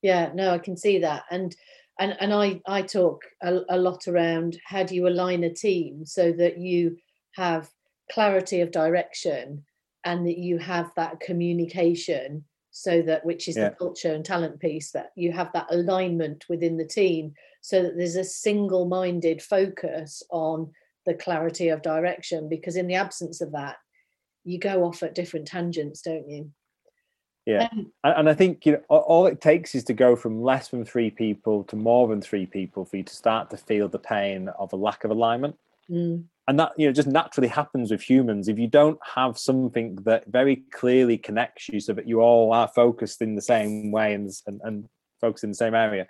Yeah, 0.00 0.30
no, 0.34 0.50
I 0.50 0.58
can 0.58 0.76
see 0.76 0.98
that, 0.98 1.24
and 1.30 1.54
and 2.00 2.16
and 2.18 2.32
I 2.32 2.60
I 2.66 2.82
talk 2.82 3.22
a, 3.42 3.60
a 3.68 3.76
lot 3.76 4.08
around 4.08 4.58
how 4.64 4.82
do 4.82 4.96
you 4.96 5.06
align 5.06 5.44
a 5.44 5.54
team 5.54 6.04
so 6.06 6.32
that 6.32 6.58
you 6.58 6.96
have 7.36 7.70
clarity 8.10 8.60
of 8.60 8.72
direction 8.72 9.64
and 10.04 10.26
that 10.26 10.38
you 10.38 10.58
have 10.58 10.90
that 10.96 11.20
communication 11.20 12.44
so 12.70 13.02
that 13.02 13.24
which 13.24 13.48
is 13.48 13.56
yeah. 13.56 13.68
the 13.68 13.74
culture 13.76 14.12
and 14.12 14.24
talent 14.24 14.58
piece 14.58 14.90
that 14.92 15.12
you 15.14 15.30
have 15.30 15.52
that 15.52 15.66
alignment 15.70 16.44
within 16.48 16.76
the 16.76 16.86
team 16.86 17.34
so 17.60 17.82
that 17.82 17.96
there's 17.96 18.16
a 18.16 18.24
single-minded 18.24 19.42
focus 19.42 20.22
on 20.30 20.70
the 21.04 21.14
clarity 21.14 21.68
of 21.68 21.82
direction 21.82 22.48
because 22.48 22.76
in 22.76 22.86
the 22.86 22.94
absence 22.94 23.40
of 23.40 23.52
that 23.52 23.76
you 24.44 24.58
go 24.58 24.84
off 24.84 25.02
at 25.02 25.14
different 25.14 25.46
tangents 25.46 26.00
don't 26.00 26.28
you? 26.28 26.50
Yeah. 27.44 27.68
Um, 27.72 27.92
and 28.04 28.28
i 28.28 28.34
think 28.34 28.64
you 28.64 28.72
know 28.72 28.82
all 28.88 29.26
it 29.26 29.40
takes 29.40 29.74
is 29.74 29.84
to 29.84 29.92
go 29.92 30.14
from 30.14 30.42
less 30.42 30.68
than 30.68 30.84
three 30.84 31.10
people 31.10 31.64
to 31.64 31.76
more 31.76 32.06
than 32.08 32.22
three 32.22 32.46
people 32.46 32.84
for 32.84 32.96
you 32.98 33.02
to 33.02 33.14
start 33.14 33.50
to 33.50 33.56
feel 33.56 33.88
the 33.88 33.98
pain 33.98 34.48
of 34.58 34.72
a 34.72 34.76
lack 34.76 35.04
of 35.04 35.10
alignment 35.10 35.56
mm. 35.92 36.24
and 36.48 36.58
that 36.58 36.72
you 36.76 36.86
know 36.86 36.92
just 36.92 37.08
naturally 37.08 37.48
happens 37.48 37.90
with 37.90 38.00
humans. 38.00 38.48
If 38.48 38.58
you 38.58 38.68
don't 38.68 38.98
have 39.14 39.38
something 39.38 39.96
that 40.04 40.24
very 40.26 40.64
clearly 40.72 41.18
connects 41.18 41.68
you 41.68 41.80
so 41.80 41.92
that 41.92 42.08
you 42.08 42.20
all 42.20 42.52
are 42.52 42.68
focused 42.68 43.20
in 43.20 43.34
the 43.34 43.42
same 43.42 43.90
way 43.90 44.14
and, 44.14 44.30
and, 44.46 44.60
and 44.64 44.88
focused 45.20 45.44
in 45.44 45.50
the 45.50 45.56
same 45.56 45.74
area 45.74 46.06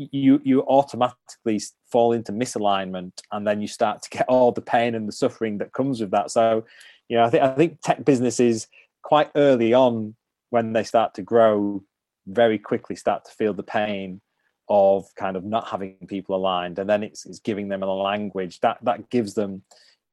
you 0.00 0.40
you 0.44 0.62
automatically 0.62 1.60
fall 1.90 2.12
into 2.12 2.30
misalignment 2.30 3.10
and 3.32 3.44
then 3.44 3.60
you 3.60 3.66
start 3.66 4.00
to 4.00 4.08
get 4.10 4.24
all 4.28 4.52
the 4.52 4.60
pain 4.60 4.94
and 4.94 5.08
the 5.08 5.12
suffering 5.12 5.58
that 5.58 5.72
comes 5.72 6.00
with 6.00 6.12
that. 6.12 6.30
So 6.30 6.64
you 7.08 7.16
know 7.16 7.24
i 7.24 7.30
think 7.30 7.42
i 7.42 7.54
think 7.54 7.80
tech 7.82 8.04
businesses 8.04 8.68
quite 9.02 9.30
early 9.34 9.74
on 9.74 10.14
when 10.50 10.72
they 10.72 10.84
start 10.84 11.14
to 11.14 11.22
grow 11.22 11.82
very 12.26 12.58
quickly 12.58 12.94
start 12.94 13.24
to 13.24 13.32
feel 13.32 13.54
the 13.54 13.62
pain 13.62 14.20
of 14.68 15.06
kind 15.16 15.36
of 15.36 15.44
not 15.44 15.66
having 15.66 15.96
people 16.06 16.36
aligned 16.36 16.78
and 16.78 16.88
then 16.88 17.02
it's, 17.02 17.24
it's 17.26 17.38
giving 17.38 17.68
them 17.68 17.82
a 17.82 17.86
language 17.86 18.60
that 18.60 18.78
that 18.82 19.08
gives 19.10 19.34
them 19.34 19.62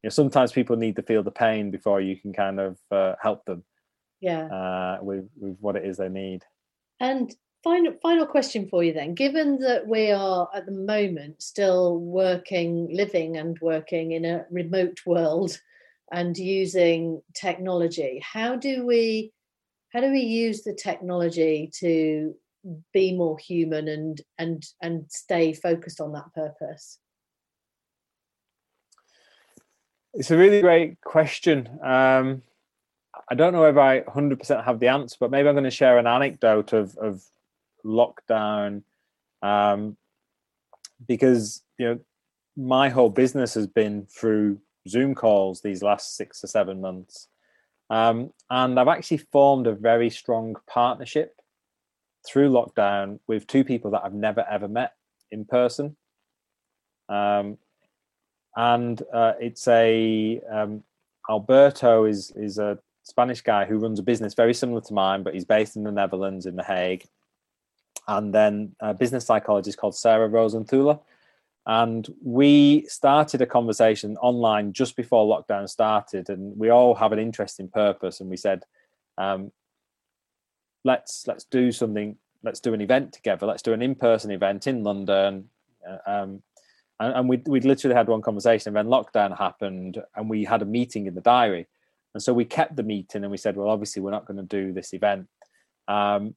you 0.01 0.07
know 0.07 0.09
sometimes 0.09 0.51
people 0.51 0.75
need 0.75 0.95
to 0.95 1.01
feel 1.01 1.23
the 1.23 1.31
pain 1.31 1.71
before 1.71 1.99
you 1.99 2.15
can 2.15 2.31
kind 2.31 2.59
of 2.59 2.77
uh, 2.91 3.15
help 3.21 3.43
them 3.45 3.63
yeah. 4.21 4.45
uh, 4.45 4.97
with 5.01 5.29
with 5.37 5.57
what 5.59 5.75
it 5.75 5.85
is 5.85 5.97
they 5.97 6.09
need. 6.09 6.43
And 6.99 7.33
final 7.63 7.93
final 8.01 8.25
question 8.25 8.67
for 8.67 8.83
you 8.83 8.93
then. 8.93 9.13
Given 9.13 9.59
that 9.59 9.87
we 9.87 10.11
are 10.11 10.49
at 10.53 10.65
the 10.65 10.71
moment 10.71 11.41
still 11.41 11.97
working 11.97 12.89
living 12.91 13.37
and 13.37 13.57
working 13.61 14.11
in 14.11 14.25
a 14.25 14.45
remote 14.49 14.99
world 15.05 15.59
and 16.11 16.37
using 16.37 17.19
technology 17.33 18.21
how 18.23 18.55
do 18.55 18.85
we 18.85 19.33
how 19.91 19.99
do 20.01 20.11
we 20.11 20.19
use 20.19 20.61
the 20.61 20.73
technology 20.73 21.71
to 21.73 22.35
be 22.93 23.15
more 23.15 23.37
human 23.37 23.87
and 23.87 24.21
and 24.37 24.65
and 24.81 25.05
stay 25.09 25.53
focused 25.53 26.01
on 26.01 26.13
that 26.13 26.33
purpose? 26.33 26.99
It's 30.13 30.31
a 30.31 30.37
really 30.37 30.61
great 30.61 31.01
question. 31.01 31.79
Um 31.83 32.41
I 33.29 33.35
don't 33.35 33.53
know 33.53 33.65
if 33.65 33.77
I 33.77 34.01
100% 34.01 34.65
have 34.65 34.79
the 34.79 34.87
answer, 34.87 35.17
but 35.19 35.31
maybe 35.31 35.47
I'm 35.47 35.55
going 35.55 35.63
to 35.63 35.71
share 35.71 35.97
an 35.97 36.07
anecdote 36.07 36.73
of, 36.73 36.97
of 36.97 37.23
lockdown. 37.83 38.83
Um, 39.41 39.97
because, 41.07 41.63
you 41.77 41.85
know, 41.85 41.99
my 42.55 42.89
whole 42.89 43.09
business 43.09 43.53
has 43.55 43.67
been 43.67 44.05
through 44.05 44.59
Zoom 44.87 45.15
calls 45.15 45.61
these 45.61 45.81
last 45.81 46.15
six 46.15 46.43
or 46.43 46.47
seven 46.47 46.81
months. 46.81 47.27
Um, 47.89 48.31
and 48.49 48.79
I've 48.79 48.87
actually 48.87 49.17
formed 49.17 49.67
a 49.67 49.73
very 49.73 50.09
strong 50.09 50.55
partnership 50.67 51.39
through 52.25 52.49
lockdown 52.49 53.19
with 53.27 53.47
two 53.47 53.63
people 53.63 53.91
that 53.91 54.01
I've 54.03 54.13
never 54.13 54.45
ever 54.49 54.67
met 54.67 54.93
in 55.31 55.45
person. 55.45 55.95
Um, 57.09 57.57
and 58.55 59.01
uh, 59.13 59.33
it's 59.39 59.67
a 59.67 60.41
um, 60.49 60.83
Alberto 61.29 62.05
is 62.05 62.31
is 62.35 62.57
a 62.57 62.79
Spanish 63.03 63.41
guy 63.41 63.65
who 63.65 63.77
runs 63.77 63.99
a 63.99 64.03
business 64.03 64.33
very 64.33 64.53
similar 64.53 64.81
to 64.81 64.93
mine, 64.93 65.23
but 65.23 65.33
he's 65.33 65.45
based 65.45 65.75
in 65.75 65.83
the 65.83 65.91
Netherlands 65.91 66.45
in 66.45 66.55
The 66.55 66.63
Hague. 66.63 67.05
And 68.07 68.33
then 68.33 68.75
a 68.79 68.93
business 68.93 69.25
psychologist 69.25 69.77
called 69.77 69.95
Sarah 69.95 70.29
Rozenthuler. 70.29 70.99
And 71.67 72.07
we 72.23 72.85
started 72.87 73.41
a 73.41 73.47
conversation 73.47 74.17
online 74.17 74.73
just 74.73 74.95
before 74.95 75.25
lockdown 75.25 75.67
started, 75.67 76.29
and 76.29 76.57
we 76.57 76.69
all 76.69 76.93
have 76.93 77.11
an 77.11 77.19
interest 77.19 77.59
in 77.59 77.67
purpose. 77.69 78.19
And 78.19 78.29
we 78.29 78.37
said, 78.37 78.63
um, 79.17 79.51
let's 80.85 81.27
let's 81.27 81.43
do 81.43 81.73
something. 81.73 82.15
Let's 82.43 82.61
do 82.61 82.73
an 82.73 82.79
event 82.79 83.11
together. 83.11 83.45
Let's 83.45 83.63
do 83.63 83.73
an 83.73 83.81
in-person 83.81 84.31
event 84.31 84.67
in 84.67 84.83
London. 84.83 85.49
Uh, 85.85 85.97
um, 86.09 86.43
and, 86.99 87.13
and 87.15 87.29
we 87.29 87.41
we 87.45 87.59
literally 87.59 87.95
had 87.95 88.07
one 88.07 88.21
conversation. 88.21 88.69
And 88.69 88.77
then 88.77 88.93
lockdown 88.93 89.37
happened, 89.37 90.01
and 90.15 90.29
we 90.29 90.45
had 90.45 90.61
a 90.61 90.65
meeting 90.65 91.07
in 91.07 91.15
the 91.15 91.21
diary. 91.21 91.67
And 92.13 92.23
so 92.23 92.33
we 92.33 92.45
kept 92.45 92.77
the 92.77 92.83
meeting, 92.83 93.23
and 93.23 93.31
we 93.31 93.37
said, 93.37 93.57
well, 93.57 93.67
obviously 93.69 94.01
we're 94.01 94.11
not 94.11 94.25
going 94.25 94.37
to 94.37 94.43
do 94.43 94.71
this 94.71 94.93
event. 94.93 95.27
Um, 95.89 96.35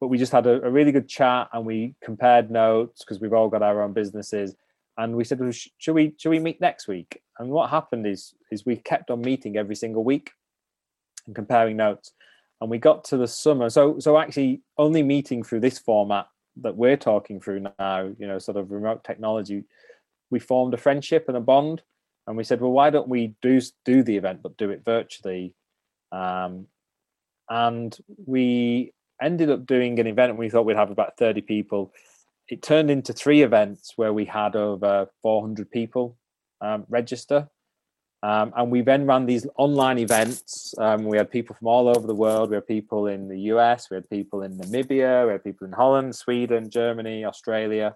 but 0.00 0.08
we 0.08 0.18
just 0.18 0.32
had 0.32 0.46
a, 0.46 0.62
a, 0.66 0.70
really 0.70 0.92
good 0.92 1.08
chat, 1.08 1.48
and 1.52 1.64
we 1.64 1.94
compared 2.02 2.50
notes 2.50 3.02
because 3.02 3.20
we've 3.20 3.32
all 3.32 3.48
got 3.48 3.62
our 3.62 3.80
own 3.80 3.94
businesses. 3.94 4.54
And 4.98 5.16
we 5.16 5.24
said, 5.24 5.40
well, 5.40 5.50
sh- 5.50 5.68
should 5.78 5.94
we 5.94 6.14
should 6.18 6.30
we 6.30 6.40
meet 6.40 6.60
next 6.60 6.88
week? 6.88 7.22
And 7.38 7.48
what 7.48 7.70
happened 7.70 8.06
is 8.06 8.34
is 8.50 8.66
we 8.66 8.76
kept 8.76 9.10
on 9.10 9.22
meeting 9.22 9.56
every 9.56 9.76
single 9.76 10.04
week 10.04 10.32
and 11.26 11.34
comparing 11.34 11.76
notes 11.76 12.12
and 12.64 12.70
we 12.70 12.78
got 12.78 13.04
to 13.04 13.18
the 13.18 13.28
summer. 13.28 13.68
So 13.68 13.98
so 13.98 14.18
actually 14.18 14.62
only 14.78 15.02
meeting 15.02 15.42
through 15.42 15.60
this 15.60 15.78
format 15.78 16.26
that 16.62 16.76
we're 16.76 16.96
talking 16.96 17.38
through 17.38 17.66
now 17.78 18.10
you 18.18 18.26
know 18.26 18.38
sort 18.38 18.56
of 18.56 18.70
remote 18.70 19.04
technology 19.04 19.64
we 20.30 20.38
formed 20.38 20.72
a 20.72 20.78
friendship 20.78 21.26
and 21.28 21.36
a 21.36 21.40
bond. 21.40 21.82
And 22.26 22.38
we 22.38 22.44
said 22.44 22.62
well 22.62 22.72
why 22.72 22.88
don't 22.88 23.08
we 23.08 23.34
do 23.42 23.60
do 23.84 24.02
the 24.02 24.16
event 24.16 24.40
but 24.42 24.56
do 24.56 24.70
it 24.70 24.82
virtually? 24.82 25.52
Um, 26.10 26.66
and 27.50 27.96
we 28.24 28.94
ended 29.20 29.50
up 29.50 29.66
doing 29.66 29.98
an 30.00 30.06
event 30.06 30.38
we 30.38 30.48
thought 30.48 30.64
we'd 30.64 30.76
have 30.76 30.90
about 30.90 31.18
30 31.18 31.42
people. 31.42 31.92
It 32.48 32.62
turned 32.62 32.90
into 32.90 33.12
three 33.12 33.42
events 33.42 33.92
where 33.96 34.12
we 34.14 34.24
had 34.24 34.56
over 34.56 35.08
400 35.22 35.70
people 35.70 36.16
um, 36.62 36.86
register 36.88 37.50
um, 38.24 38.54
and 38.56 38.70
we 38.70 38.80
then 38.80 39.04
ran 39.04 39.26
these 39.26 39.46
online 39.56 39.98
events. 39.98 40.74
Um, 40.78 41.04
we 41.04 41.18
had 41.18 41.30
people 41.30 41.54
from 41.54 41.68
all 41.68 41.90
over 41.90 42.06
the 42.06 42.14
world. 42.14 42.48
We 42.48 42.54
had 42.54 42.66
people 42.66 43.06
in 43.06 43.28
the 43.28 43.38
US, 43.52 43.90
we 43.90 43.96
had 43.96 44.08
people 44.08 44.40
in 44.40 44.56
Namibia, 44.56 45.26
we 45.26 45.32
had 45.32 45.44
people 45.44 45.66
in 45.66 45.74
Holland, 45.74 46.16
Sweden, 46.16 46.70
Germany, 46.70 47.26
Australia. 47.26 47.94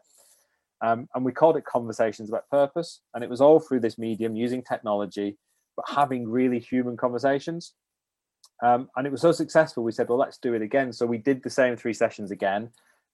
Um, 0.82 1.08
and 1.14 1.24
we 1.24 1.32
called 1.32 1.56
it 1.56 1.64
Conversations 1.64 2.28
About 2.28 2.46
Purpose. 2.50 3.00
And 3.14 3.24
it 3.24 3.30
was 3.30 3.40
all 3.40 3.58
through 3.58 3.80
this 3.80 3.96
medium 3.96 4.36
using 4.36 4.62
technology, 4.62 5.38
but 5.76 5.86
having 5.88 6.28
really 6.28 6.58
human 6.58 6.98
conversations. 6.98 7.72
Um, 8.62 8.90
and 8.96 9.06
it 9.06 9.10
was 9.10 9.22
so 9.22 9.32
successful, 9.32 9.82
we 9.82 9.92
said, 9.92 10.10
well, 10.10 10.18
let's 10.18 10.36
do 10.36 10.52
it 10.52 10.60
again. 10.60 10.92
So 10.92 11.06
we 11.06 11.16
did 11.16 11.42
the 11.42 11.48
same 11.48 11.74
three 11.74 11.94
sessions 11.94 12.30
again, 12.30 12.64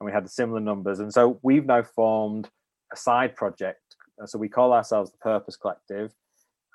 and 0.00 0.04
we 0.04 0.10
had 0.10 0.24
the 0.24 0.30
similar 0.30 0.58
numbers. 0.58 0.98
And 0.98 1.14
so 1.14 1.38
we've 1.42 1.64
now 1.64 1.84
formed 1.84 2.50
a 2.92 2.96
side 2.96 3.36
project. 3.36 3.94
So 4.26 4.36
we 4.36 4.48
call 4.48 4.72
ourselves 4.72 5.12
the 5.12 5.18
Purpose 5.18 5.56
Collective 5.56 6.12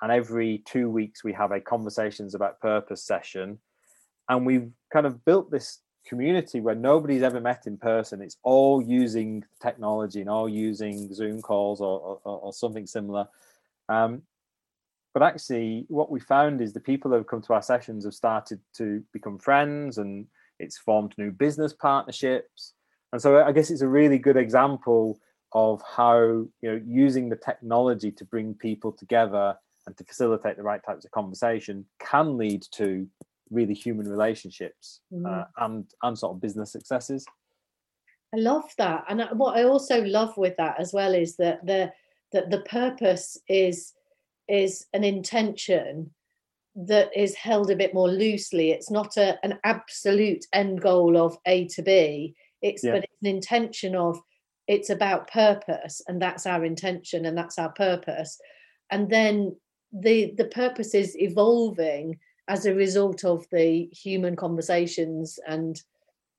and 0.02 0.10
every 0.10 0.62
two 0.66 0.88
weeks 0.88 1.22
we 1.22 1.32
have 1.32 1.52
a 1.52 1.60
conversations 1.60 2.34
about 2.34 2.60
purpose 2.60 3.02
session. 3.02 3.58
And 4.28 4.46
we've 4.46 4.70
kind 4.92 5.06
of 5.06 5.24
built 5.24 5.50
this 5.50 5.80
community 6.06 6.60
where 6.60 6.74
nobody's 6.74 7.22
ever 7.22 7.40
met 7.40 7.66
in 7.66 7.76
person. 7.76 8.22
It's 8.22 8.38
all 8.42 8.80
using 8.80 9.44
technology 9.60 10.20
and 10.20 10.30
all 10.30 10.48
using 10.48 11.12
zoom 11.12 11.42
calls 11.42 11.80
or, 11.80 12.20
or, 12.24 12.38
or 12.38 12.52
something 12.52 12.86
similar. 12.86 13.28
Um, 13.88 14.22
but 15.12 15.22
actually 15.22 15.86
what 15.88 16.10
we 16.10 16.20
found 16.20 16.60
is 16.60 16.72
the 16.72 16.80
people 16.80 17.10
that 17.10 17.18
have 17.18 17.26
come 17.26 17.42
to 17.42 17.52
our 17.52 17.62
sessions 17.62 18.04
have 18.04 18.14
started 18.14 18.60
to 18.76 19.02
become 19.12 19.38
friends 19.38 19.98
and 19.98 20.26
it's 20.58 20.78
formed 20.78 21.14
new 21.18 21.32
business 21.32 21.72
partnerships. 21.72 22.74
And 23.12 23.20
so 23.20 23.42
i 23.42 23.50
guess 23.50 23.70
it's 23.70 23.82
a 23.82 23.88
really 23.88 24.18
good 24.18 24.36
example 24.36 25.18
of 25.52 25.82
how 25.82 26.20
you 26.20 26.48
know 26.62 26.80
using 26.86 27.28
the 27.28 27.36
technology 27.36 28.12
to 28.12 28.24
bring 28.24 28.54
people 28.54 28.92
together 28.92 29.56
and 29.86 29.96
to 29.96 30.04
facilitate 30.04 30.56
the 30.56 30.62
right 30.62 30.82
types 30.84 31.04
of 31.04 31.10
conversation 31.10 31.84
can 31.98 32.36
lead 32.36 32.62
to 32.72 33.06
really 33.50 33.74
human 33.74 34.08
relationships 34.08 35.00
mm. 35.12 35.26
uh, 35.26 35.46
and 35.58 35.84
and 36.02 36.18
sort 36.18 36.34
of 36.34 36.40
business 36.40 36.72
successes. 36.72 37.24
I 38.34 38.38
love 38.38 38.70
that. 38.78 39.04
And 39.08 39.26
what 39.32 39.56
i 39.56 39.64
also 39.64 40.02
love 40.04 40.36
with 40.36 40.56
that 40.56 40.78
as 40.78 40.92
well 40.92 41.14
is 41.14 41.36
that 41.36 41.66
the 41.66 41.92
that 42.32 42.50
the 42.50 42.60
purpose 42.60 43.38
is 43.48 43.92
is 44.48 44.86
an 44.92 45.04
intention 45.04 46.10
that 46.74 47.10
is 47.16 47.34
held 47.34 47.70
a 47.70 47.76
bit 47.76 47.92
more 47.92 48.08
loosely. 48.08 48.70
It's 48.70 48.90
not 48.90 49.16
a, 49.16 49.38
an 49.44 49.58
absolute 49.64 50.44
end 50.52 50.80
goal 50.80 51.16
of 51.16 51.36
a 51.46 51.66
to 51.68 51.82
b. 51.82 52.34
It's 52.62 52.84
yeah. 52.84 52.92
but 52.92 53.04
it's 53.04 53.22
an 53.22 53.28
intention 53.28 53.96
of 53.96 54.20
it's 54.68 54.90
about 54.90 55.30
purpose 55.30 56.00
and 56.06 56.22
that's 56.22 56.46
our 56.46 56.64
intention 56.64 57.26
and 57.26 57.36
that's 57.36 57.58
our 57.58 57.72
purpose. 57.72 58.38
And 58.90 59.10
then 59.10 59.56
the 59.92 60.34
the 60.36 60.46
purpose 60.46 60.94
is 60.94 61.16
evolving 61.18 62.18
as 62.48 62.66
a 62.66 62.74
result 62.74 63.24
of 63.24 63.46
the 63.52 63.88
human 63.92 64.36
conversations 64.36 65.38
and 65.46 65.82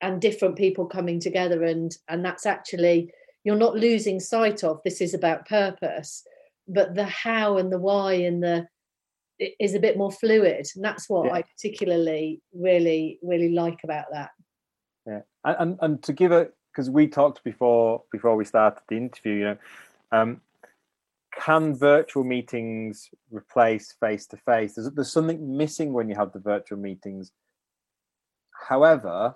and 0.01 0.19
different 0.21 0.55
people 0.55 0.85
coming 0.85 1.19
together. 1.19 1.63
And 1.63 1.95
and 2.07 2.23
that's 2.23 2.45
actually 2.45 3.11
you're 3.43 3.55
not 3.55 3.75
losing 3.75 4.19
sight 4.19 4.63
of 4.63 4.81
this 4.83 5.01
is 5.01 5.13
about 5.13 5.47
purpose 5.47 6.23
but 6.67 6.95
the 6.95 7.05
how 7.05 7.57
and 7.57 7.71
the 7.71 7.79
why 7.79 8.13
and 8.13 8.41
the 8.41 8.67
is 9.59 9.73
a 9.73 9.79
bit 9.79 9.97
more 9.97 10.11
fluid. 10.11 10.67
And 10.75 10.83
that's 10.83 11.09
what 11.09 11.25
yeah. 11.25 11.33
i 11.33 11.41
particularly 11.41 12.41
really 12.53 13.19
really 13.21 13.49
like 13.49 13.79
about 13.83 14.05
that. 14.11 14.31
Yeah. 15.05 15.21
And 15.43 15.77
and 15.81 16.01
to 16.03 16.13
give 16.13 16.31
it 16.31 16.53
because 16.71 16.89
we 16.89 17.07
talked 17.07 17.43
before 17.43 18.03
before 18.11 18.35
we 18.35 18.45
started 18.45 18.81
the 18.87 18.97
interview 18.97 19.33
you 19.33 19.43
know 19.43 19.57
um 20.13 20.41
can 21.33 21.75
virtual 21.75 22.23
meetings 22.23 23.09
replace 23.31 23.93
face 23.99 24.27
to 24.27 24.37
face? 24.37 24.77
There's 24.77 25.11
something 25.11 25.57
missing 25.57 25.93
when 25.93 26.09
you 26.09 26.15
have 26.15 26.33
the 26.33 26.39
virtual 26.39 26.77
meetings. 26.77 27.31
However, 28.67 29.35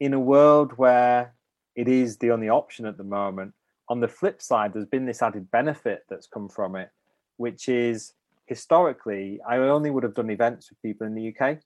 in 0.00 0.14
a 0.14 0.20
world 0.20 0.72
where 0.76 1.34
it 1.74 1.88
is 1.88 2.18
the 2.18 2.30
only 2.30 2.48
option 2.48 2.86
at 2.86 2.96
the 2.96 3.04
moment, 3.04 3.54
on 3.88 4.00
the 4.00 4.08
flip 4.08 4.42
side, 4.42 4.72
there's 4.72 4.86
been 4.86 5.06
this 5.06 5.22
added 5.22 5.50
benefit 5.50 6.04
that's 6.08 6.26
come 6.26 6.48
from 6.48 6.76
it, 6.76 6.90
which 7.36 7.68
is 7.68 8.12
historically, 8.46 9.40
I 9.46 9.56
only 9.58 9.90
would 9.90 10.02
have 10.02 10.14
done 10.14 10.30
events 10.30 10.70
with 10.70 10.82
people 10.82 11.06
in 11.06 11.14
the 11.14 11.28
UK. 11.28 11.58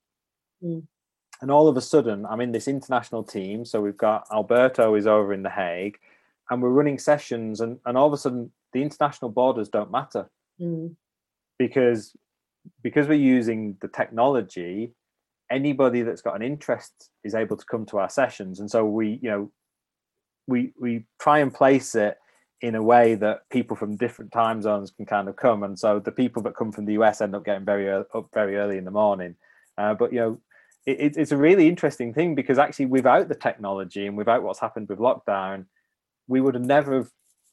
Mm. 0.63 0.87
And 1.41 1.51
all 1.51 1.67
of 1.67 1.77
a 1.77 1.81
sudden, 1.81 2.25
I'm 2.27 2.41
in 2.41 2.53
this 2.53 2.69
international 2.69 3.25
team. 3.25 3.65
So 3.65 3.81
we've 3.81 3.97
got 3.97 4.27
Alberto 4.33 4.95
is 4.95 5.07
over 5.07 5.33
in 5.33 5.43
The 5.43 5.51
Hague, 5.51 5.99
and 6.51 6.63
we're 6.63 6.71
running 6.71 6.99
sessions, 6.99 7.61
and, 7.61 7.79
and 7.85 7.99
all 7.99 8.07
of 8.07 8.13
a 8.13 8.19
sudden, 8.19 8.53
the 8.73 8.83
international 8.83 9.31
borders 9.31 9.69
don't 9.69 9.91
matter. 9.91 10.31
Mm. 10.61 10.95
because 11.59 12.15
because 12.83 13.09
we're 13.09 13.15
using 13.15 13.77
the 13.81 13.89
technology 13.89 14.93
anybody 15.53 16.03
that's 16.03 16.23
got 16.23 16.35
an 16.35 16.43
interest 16.43 17.11
is 17.25 17.35
able 17.35 17.57
to 17.57 17.65
come 17.67 17.85
to 17.87 17.99
our 17.99 18.09
sessions. 18.09 18.59
And 18.59 18.71
so 18.71 18.85
we 18.85 19.21
you 19.23 19.31
know 19.31 19.53
we 20.47 20.73
we 20.81 21.05
try 21.21 21.39
and 21.39 21.53
place 21.53 21.95
it 21.95 22.19
in 22.61 22.75
a 22.75 22.83
way 22.83 23.15
that 23.17 23.49
people 23.51 23.77
from 23.77 23.97
different 23.97 24.33
time 24.33 24.63
zones 24.63 24.91
can 24.91 25.05
kind 25.05 25.29
of 25.29 25.37
come. 25.37 25.63
And 25.65 25.79
so 25.79 25.99
the 25.99 26.13
people 26.13 26.43
that 26.43 26.57
come 26.57 26.73
from 26.73 26.87
the 26.87 26.95
us 26.95 27.21
end 27.21 27.35
up 27.35 27.45
getting 27.45 27.65
very 27.65 27.89
early, 27.89 28.05
up 28.15 28.29
very 28.33 28.57
early 28.57 28.79
in 28.79 28.85
the 28.85 28.91
morning. 28.91 29.37
Uh, 29.77 29.95
but 29.95 30.13
you 30.13 30.21
know 30.21 30.41
it, 30.87 31.17
it's 31.17 31.33
a 31.33 31.37
really 31.37 31.69
interesting 31.69 32.13
thing 32.13 32.35
because 32.35 32.59
actually 32.59 32.87
without 32.87 33.29
the 33.29 33.35
technology 33.35 34.07
and 34.07 34.17
without 34.17 34.43
what's 34.43 34.61
happened 34.61 34.89
with 34.89 34.99
lockdown 34.99 35.65
we 36.27 36.41
would 36.41 36.55
have 36.55 36.65
never 36.65 36.97
have 36.97 37.11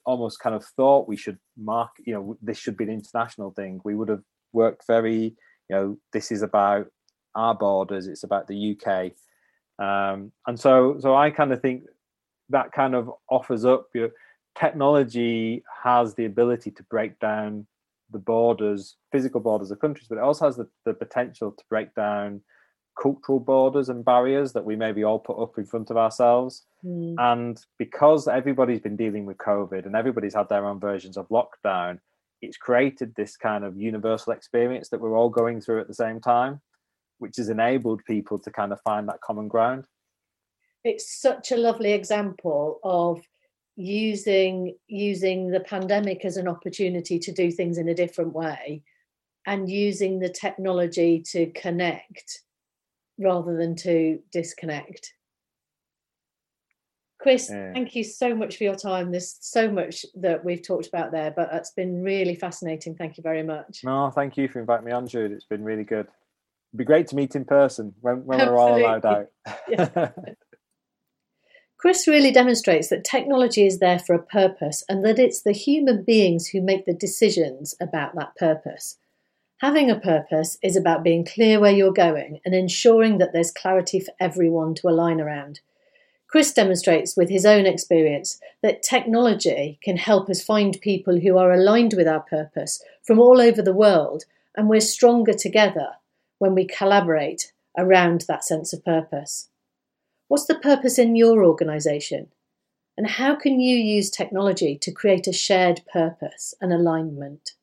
almost 0.09 0.39
kind 0.39 0.55
of 0.55 0.65
thought 0.65 1.07
we 1.07 1.15
should 1.15 1.37
mark 1.55 1.91
you 2.07 2.13
know 2.13 2.35
this 2.41 2.57
should 2.57 2.75
be 2.75 2.85
an 2.85 2.89
international 2.89 3.51
thing. 3.51 3.79
We 3.83 3.95
would 3.95 4.09
have 4.09 4.23
worked 4.53 4.87
very 4.87 5.35
you 5.69 5.75
know 5.75 5.97
this 6.13 6.31
is 6.31 6.41
about 6.41 6.87
our 7.35 7.53
borders 7.53 8.07
it's 8.07 8.23
about 8.23 8.47
the 8.47 8.59
uk 8.71 8.87
um, 9.85 10.31
and 10.47 10.59
so 10.59 10.97
so 10.99 11.15
i 11.15 11.29
kind 11.29 11.53
of 11.53 11.61
think 11.61 11.83
that 12.49 12.71
kind 12.71 12.95
of 12.95 13.11
offers 13.29 13.63
up 13.65 13.85
you 13.93 14.01
know, 14.01 14.09
technology 14.57 15.63
has 15.83 16.15
the 16.15 16.25
ability 16.25 16.71
to 16.71 16.83
break 16.89 17.19
down 17.19 17.67
the 18.11 18.17
borders 18.17 18.97
physical 19.11 19.39
borders 19.39 19.69
of 19.69 19.79
countries 19.79 20.07
but 20.09 20.17
it 20.17 20.23
also 20.23 20.45
has 20.45 20.55
the, 20.55 20.67
the 20.85 20.93
potential 20.93 21.51
to 21.51 21.63
break 21.69 21.93
down 21.93 22.41
cultural 23.01 23.39
borders 23.39 23.89
and 23.89 24.03
barriers 24.03 24.53
that 24.53 24.65
we 24.65 24.75
maybe 24.75 25.03
all 25.03 25.19
put 25.19 25.41
up 25.41 25.57
in 25.57 25.65
front 25.65 25.89
of 25.89 25.97
ourselves. 25.97 26.65
Mm. 26.83 27.15
And 27.17 27.65
because 27.77 28.27
everybody's 28.27 28.81
been 28.81 28.97
dealing 28.97 29.25
with 29.25 29.37
COVID 29.37 29.85
and 29.85 29.95
everybody's 29.95 30.35
had 30.35 30.49
their 30.49 30.65
own 30.65 30.79
versions 30.79 31.17
of 31.17 31.29
lockdown, 31.29 31.99
it's 32.41 32.57
created 32.57 33.13
this 33.15 33.35
kind 33.37 33.63
of 33.63 33.77
universal 33.77 34.33
experience 34.33 34.89
that 34.89 35.01
we're 35.01 35.17
all 35.17 35.29
going 35.29 35.61
through 35.61 35.81
at 35.81 35.87
the 35.87 35.93
same 35.93 36.19
time, 36.19 36.61
which 37.19 37.37
has 37.37 37.49
enabled 37.49 38.01
people 38.05 38.39
to 38.39 38.51
kind 38.51 38.71
of 38.71 38.81
find 38.81 39.07
that 39.07 39.21
common 39.21 39.47
ground. 39.47 39.85
It's 40.83 41.19
such 41.19 41.51
a 41.51 41.57
lovely 41.57 41.91
example 41.91 42.79
of 42.83 43.21
using 43.75 44.75
using 44.87 45.51
the 45.51 45.59
pandemic 45.61 46.25
as 46.25 46.35
an 46.35 46.49
opportunity 46.49 47.17
to 47.17 47.31
do 47.31 47.49
things 47.49 47.77
in 47.77 47.87
a 47.87 47.93
different 47.93 48.33
way 48.33 48.83
and 49.45 49.69
using 49.69 50.19
the 50.19 50.27
technology 50.29 51.23
to 51.31 51.45
connect 51.51 52.41
rather 53.19 53.55
than 53.55 53.75
to 53.75 54.19
disconnect. 54.31 55.13
Chris, 57.19 57.49
Yeah. 57.49 57.73
thank 57.73 57.95
you 57.95 58.03
so 58.03 58.33
much 58.33 58.57
for 58.57 58.63
your 58.63 58.75
time. 58.75 59.11
There's 59.11 59.37
so 59.41 59.69
much 59.69 60.05
that 60.15 60.45
we've 60.45 60.65
talked 60.65 60.87
about 60.87 61.11
there, 61.11 61.31
but 61.31 61.49
it's 61.51 61.71
been 61.71 62.01
really 62.01 62.33
fascinating. 62.33 62.95
Thank 62.95 63.17
you 63.17 63.23
very 63.23 63.43
much. 63.43 63.81
No, 63.83 64.09
thank 64.09 64.37
you 64.37 64.47
for 64.47 64.61
inviting 64.61 64.85
me 64.85 64.93
on, 64.93 65.05
Jude. 65.05 65.33
It's 65.33 65.43
been 65.43 65.63
really 65.63 65.83
good. 65.83 66.07
It'd 66.07 66.77
be 66.77 66.85
great 66.85 67.07
to 67.07 67.15
meet 67.17 67.35
in 67.35 67.43
person 67.43 67.93
when, 67.99 68.23
when 68.25 68.39
we're 68.39 68.57
all 68.57 68.77
allowed 68.77 69.05
out. 69.05 69.27
Chris 71.77 72.07
really 72.07 72.31
demonstrates 72.31 72.89
that 72.89 73.03
technology 73.03 73.65
is 73.65 73.79
there 73.79 73.99
for 73.99 74.13
a 74.13 74.23
purpose 74.23 74.83
and 74.87 75.03
that 75.03 75.17
it's 75.17 75.41
the 75.41 75.53
human 75.53 76.03
beings 76.03 76.47
who 76.47 76.61
make 76.61 76.85
the 76.85 76.93
decisions 76.93 77.73
about 77.81 78.15
that 78.15 78.35
purpose. 78.35 78.97
Having 79.61 79.91
a 79.91 79.99
purpose 79.99 80.57
is 80.63 80.77
about 80.77 81.03
being 81.03 81.25
clear 81.25 81.59
where 81.59 81.71
you're 81.71 81.91
going 81.91 82.39
and 82.45 82.55
ensuring 82.55 83.17
that 83.17 83.33
there's 83.33 83.51
clarity 83.51 83.99
for 83.99 84.13
everyone 84.17 84.73
to 84.75 84.87
align 84.87 85.19
around. 85.19 85.59
Chris 86.27 86.53
demonstrates 86.53 87.17
with 87.17 87.29
his 87.29 87.45
own 87.45 87.65
experience 87.65 88.39
that 88.61 88.81
technology 88.81 89.77
can 89.83 89.97
help 89.97 90.29
us 90.29 90.41
find 90.41 90.79
people 90.79 91.19
who 91.19 91.37
are 91.37 91.51
aligned 91.51 91.93
with 91.93 92.07
our 92.07 92.21
purpose 92.21 92.81
from 93.03 93.19
all 93.19 93.41
over 93.41 93.61
the 93.61 93.73
world, 93.73 94.23
and 94.55 94.69
we're 94.69 94.79
stronger 94.79 95.33
together 95.33 95.89
when 96.37 96.55
we 96.55 96.65
collaborate 96.65 97.51
around 97.77 98.23
that 98.29 98.45
sense 98.45 98.71
of 98.71 98.85
purpose. 98.85 99.49
What's 100.29 100.45
the 100.45 100.55
purpose 100.55 100.97
in 100.97 101.17
your 101.17 101.43
organisation? 101.43 102.27
And 102.95 103.07
how 103.07 103.35
can 103.35 103.59
you 103.59 103.75
use 103.75 104.09
technology 104.09 104.77
to 104.77 104.91
create 104.91 105.27
a 105.27 105.33
shared 105.33 105.81
purpose 105.91 106.53
and 106.61 106.71
alignment? 106.71 107.55